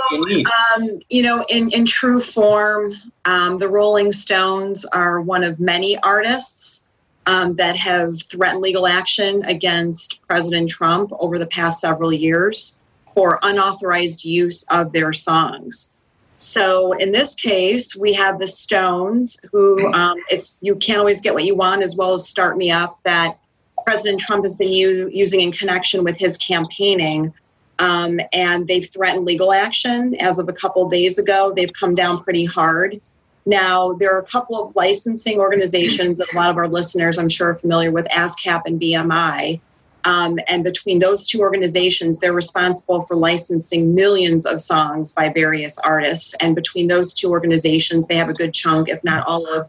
[0.77, 2.95] um, you know, in, in true form,
[3.25, 6.89] um, the Rolling Stones are one of many artists
[7.27, 12.83] um, that have threatened legal action against President Trump over the past several years
[13.15, 15.95] for unauthorized use of their songs.
[16.37, 21.35] So in this case, we have the Stones, who um, it's you can't always get
[21.35, 23.39] what you want, as well as "Start Me Up" that
[23.85, 27.33] President Trump has been u- using in connection with his campaigning.
[27.79, 31.53] Um, and they've threatened legal action as of a couple days ago.
[31.55, 33.01] They've come down pretty hard.
[33.47, 37.29] Now, there are a couple of licensing organizations that a lot of our listeners, I'm
[37.29, 39.61] sure, are familiar with ASCAP and BMI.
[40.05, 45.79] Um, and between those two organizations, they're responsible for licensing millions of songs by various
[45.79, 46.35] artists.
[46.41, 49.69] And between those two organizations, they have a good chunk, if not all of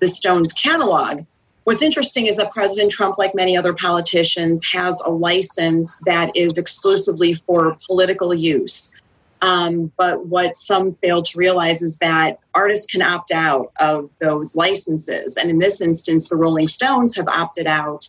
[0.00, 1.24] the Stones catalog.
[1.64, 6.58] What's interesting is that President Trump, like many other politicians, has a license that is
[6.58, 8.99] exclusively for political use.
[9.42, 14.54] Um, but what some fail to realize is that artists can opt out of those
[14.54, 15.36] licenses.
[15.36, 18.08] And in this instance, the Rolling Stones have opted out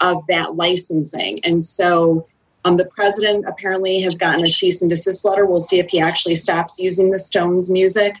[0.00, 1.40] of that licensing.
[1.44, 2.26] And so
[2.64, 5.46] um, the president apparently has gotten a cease and desist letter.
[5.46, 8.16] We'll see if he actually stops using the Stones music.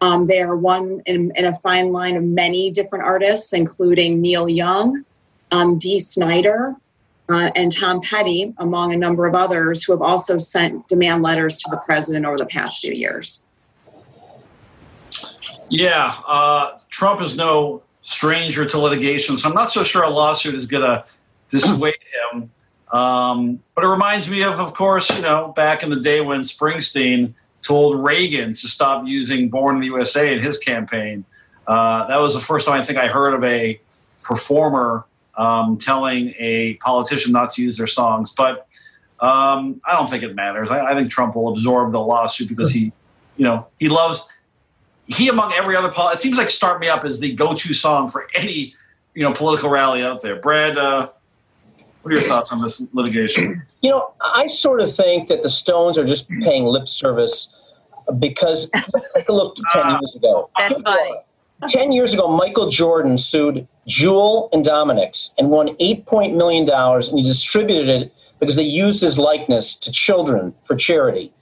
[0.00, 4.48] Um, they are one in, in, a fine line of many different artists, including Neil
[4.48, 5.04] Young,
[5.50, 6.74] um, Dee Snider,
[7.32, 11.60] uh, and Tom Petty, among a number of others, who have also sent demand letters
[11.60, 13.46] to the president over the past few years.
[15.68, 20.54] Yeah, uh, Trump is no stranger to litigation, so I'm not so sure a lawsuit
[20.54, 21.04] is going to
[21.48, 21.94] dissuade
[22.32, 22.50] him.
[22.92, 26.40] Um, but it reminds me of, of course, you know, back in the day when
[26.40, 31.24] Springsteen told Reagan to stop using "Born in the USA" in his campaign.
[31.66, 33.80] Uh, that was the first time I think I heard of a
[34.22, 35.06] performer
[35.36, 38.34] um, telling a politician not to use their songs.
[38.34, 38.66] But
[39.20, 40.70] um, I don't think it matters.
[40.70, 42.92] I, I, think Trump will absorb the lawsuit because he,
[43.36, 44.32] you know, he loves.
[45.06, 48.08] He among every other pol- it seems like "Start Me Up" is the go-to song
[48.08, 48.74] for any,
[49.14, 50.36] you know, political rally out there.
[50.36, 51.10] Brad, uh,
[52.02, 53.62] what are your thoughts on this litigation?
[53.82, 57.48] You know, I sort of think that the Stones are just paying lip service
[58.18, 60.50] because let's take a look to 10 years ago.
[60.56, 61.14] That's funny.
[61.68, 67.24] 10 years ago, Michael Jordan sued Jewel and Dominick's and won $8 million, and he
[67.24, 71.32] distributed it because they used his likeness to children for charity.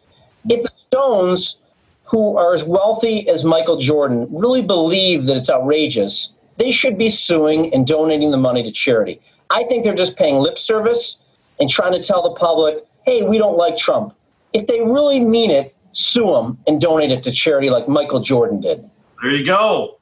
[0.49, 1.59] If the Stones,
[2.05, 7.11] who are as wealthy as Michael Jordan, really believe that it's outrageous, they should be
[7.11, 9.21] suing and donating the money to charity.
[9.51, 11.19] I think they're just paying lip service
[11.61, 14.15] and trying to tell the public, hey, we don't like Trump.
[14.55, 18.63] If they really mean it, sue them and donate it to charity like Michael Jordan
[18.63, 18.89] did.
[19.21, 19.98] There you go.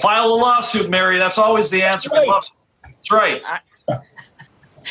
[0.00, 1.18] File a lawsuit, Mary.
[1.18, 2.10] That's always the answer.
[2.12, 2.42] That's right.
[2.82, 3.12] That's
[3.90, 4.02] right.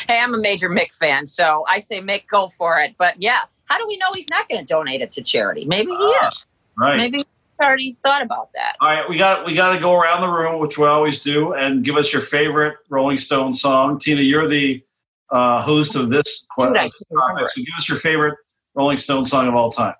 [0.08, 2.94] hey, I'm a major Mick fan, so I say Mick, go for it.
[2.98, 5.64] But yeah, how do we know he's not going to donate it to charity?
[5.64, 6.48] Maybe he uh, is.
[6.76, 6.96] Right.
[6.96, 7.24] Maybe
[7.62, 8.76] already thought about that.
[8.80, 11.54] All right, we got we got to go around the room, which we always do,
[11.54, 13.98] and give us your favorite Rolling Stone song.
[13.98, 14.82] Tina, you're the
[15.30, 18.38] uh, host of this Dude, topic, so give us your favorite
[18.74, 19.94] Rolling Stone song of all time.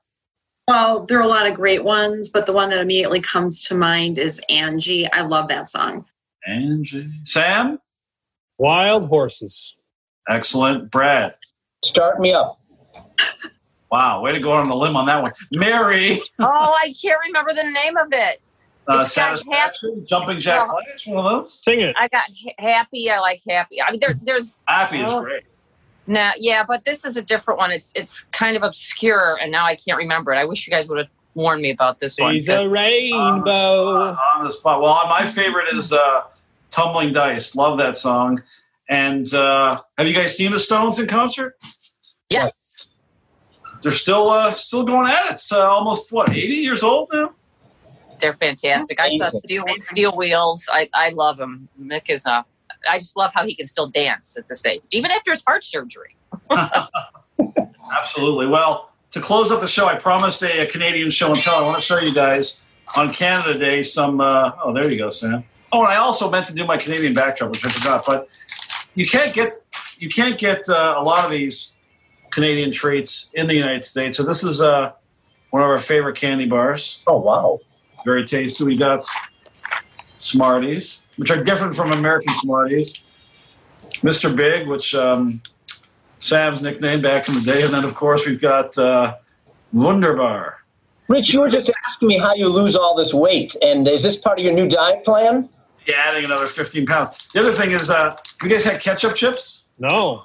[0.68, 3.74] Well, there are a lot of great ones, but the one that immediately comes to
[3.74, 5.10] mind is Angie.
[5.12, 6.04] I love that song.
[6.46, 7.78] Angie, Sam,
[8.58, 9.74] Wild Horses.
[10.28, 11.34] Excellent, Brad.
[11.82, 12.60] Start me up.
[13.90, 15.32] Wow, way to go on the limb on that one.
[15.52, 16.18] Mary.
[16.40, 18.42] oh, I can't remember the name of it.
[18.86, 21.64] Uh, satisfaction, jumping jack well, flash, one of those.
[21.64, 21.96] Sing it.
[21.98, 22.24] I got
[22.58, 23.10] happy.
[23.10, 23.80] I like happy.
[23.80, 25.44] I mean, there, there's happy is oh, great.
[26.08, 27.70] Now, yeah, but this is a different one.
[27.70, 30.38] It's it's kind of obscure, and now I can't remember it.
[30.38, 32.34] I wish you guys would have warned me about this one.
[32.34, 33.18] She's a rainbow.
[33.18, 34.82] On the, spot, on the spot.
[34.82, 36.22] Well, my favorite is uh,
[36.70, 38.42] "Tumbling Dice." Love that song.
[38.88, 41.58] And uh, have you guys seen the Stones in concert?
[42.30, 42.78] Yes
[43.82, 45.32] they're still uh, still going at it.
[45.34, 47.32] It's uh, almost what eighty years old now.
[48.18, 48.98] They're fantastic.
[49.00, 50.68] I saw Steel Steel Wheels.
[50.72, 51.68] I I love them.
[51.80, 52.44] Mick is a.
[52.88, 55.64] I just love how he can still dance at this age, even after his heart
[55.64, 56.16] surgery.
[57.96, 58.46] Absolutely.
[58.46, 61.54] Well, to close up the show, I promised a, a, Canadian show and tell.
[61.56, 62.60] I want to show you guys
[62.96, 64.20] on Canada Day some.
[64.20, 65.44] Uh, oh, there you go, Sam.
[65.72, 68.04] Oh, and I also meant to do my Canadian backdrop, which I forgot.
[68.06, 68.28] But
[68.94, 69.54] you can't get
[69.98, 71.76] you can't get uh, a lot of these
[72.30, 74.16] Canadian treats in the United States.
[74.16, 74.92] So this is uh,
[75.50, 77.02] one of our favorite candy bars.
[77.06, 77.58] Oh wow,
[78.04, 78.64] very tasty.
[78.64, 79.06] We got
[80.18, 83.04] Smarties, which are different from American Smarties.
[84.02, 84.34] Mr.
[84.34, 85.40] Big, which um,
[86.20, 89.16] Sam's nickname back in the day, and then of course we've got uh,
[89.72, 90.58] Wunderbar.
[91.08, 94.16] Rich, you were just asking me how you lose all this weight, and is this
[94.16, 95.48] part of your new diet plan?
[95.86, 97.28] Yeah, adding another 15 pounds.
[97.32, 99.62] The other thing is, uh, you guys had ketchup chips?
[99.78, 100.24] No.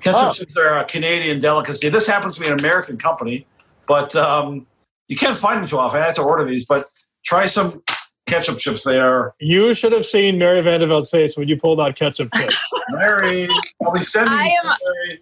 [0.00, 0.32] Ketchup oh.
[0.32, 1.88] chips are a Canadian delicacy.
[1.88, 3.46] This happens to be an American company,
[3.88, 4.66] but um,
[5.08, 6.02] you can't find them too often.
[6.02, 6.84] I had to order these, but
[7.24, 7.82] try some
[8.30, 8.84] ketchup chips.
[8.84, 9.34] They are.
[9.40, 12.56] You should have seen Mary Vandervelt's face when you pulled out ketchup chips.
[12.90, 13.48] Mary,
[13.84, 14.32] I'll be sending.
[14.32, 14.72] I am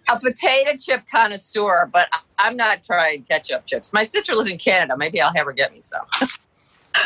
[0.07, 2.07] a potato chip connoisseur, but
[2.37, 3.91] I'm not trying ketchup chips.
[3.91, 4.95] My sister lives in Canada.
[4.95, 6.05] Maybe I'll have her get me some.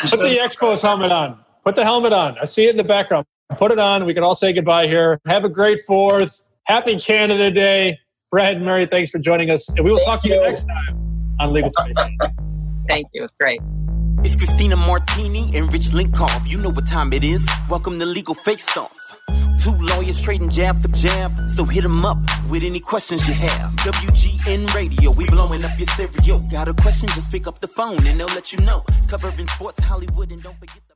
[0.01, 1.39] Put the Expos helmet on.
[1.63, 2.37] Put the helmet on.
[2.39, 3.25] I see it in the background.
[3.57, 4.05] Put it on.
[4.05, 5.19] We can all say goodbye here.
[5.25, 6.45] Have a great fourth.
[6.65, 7.99] Happy Canada Day.
[8.31, 9.69] Brad and Mary, thanks for joining us.
[9.69, 10.35] And we will Thank talk to you.
[10.35, 11.95] you next time on Legal Space.
[12.87, 13.23] Thank you.
[13.23, 13.61] It's great.
[14.25, 16.47] It's Christina Martini and Rich Lenkov.
[16.47, 17.45] You know what time it is.
[17.69, 18.97] Welcome to Legal Face Off.
[19.61, 22.17] Two lawyers trading jab for jab, so hit them up
[22.49, 23.71] with any questions you have.
[23.75, 26.39] WGN Radio, we blowing up your stereo.
[26.49, 28.83] Got a question, just pick up the phone and they'll let you know.
[29.09, 30.92] Covering sports, Hollywood, and don't forget the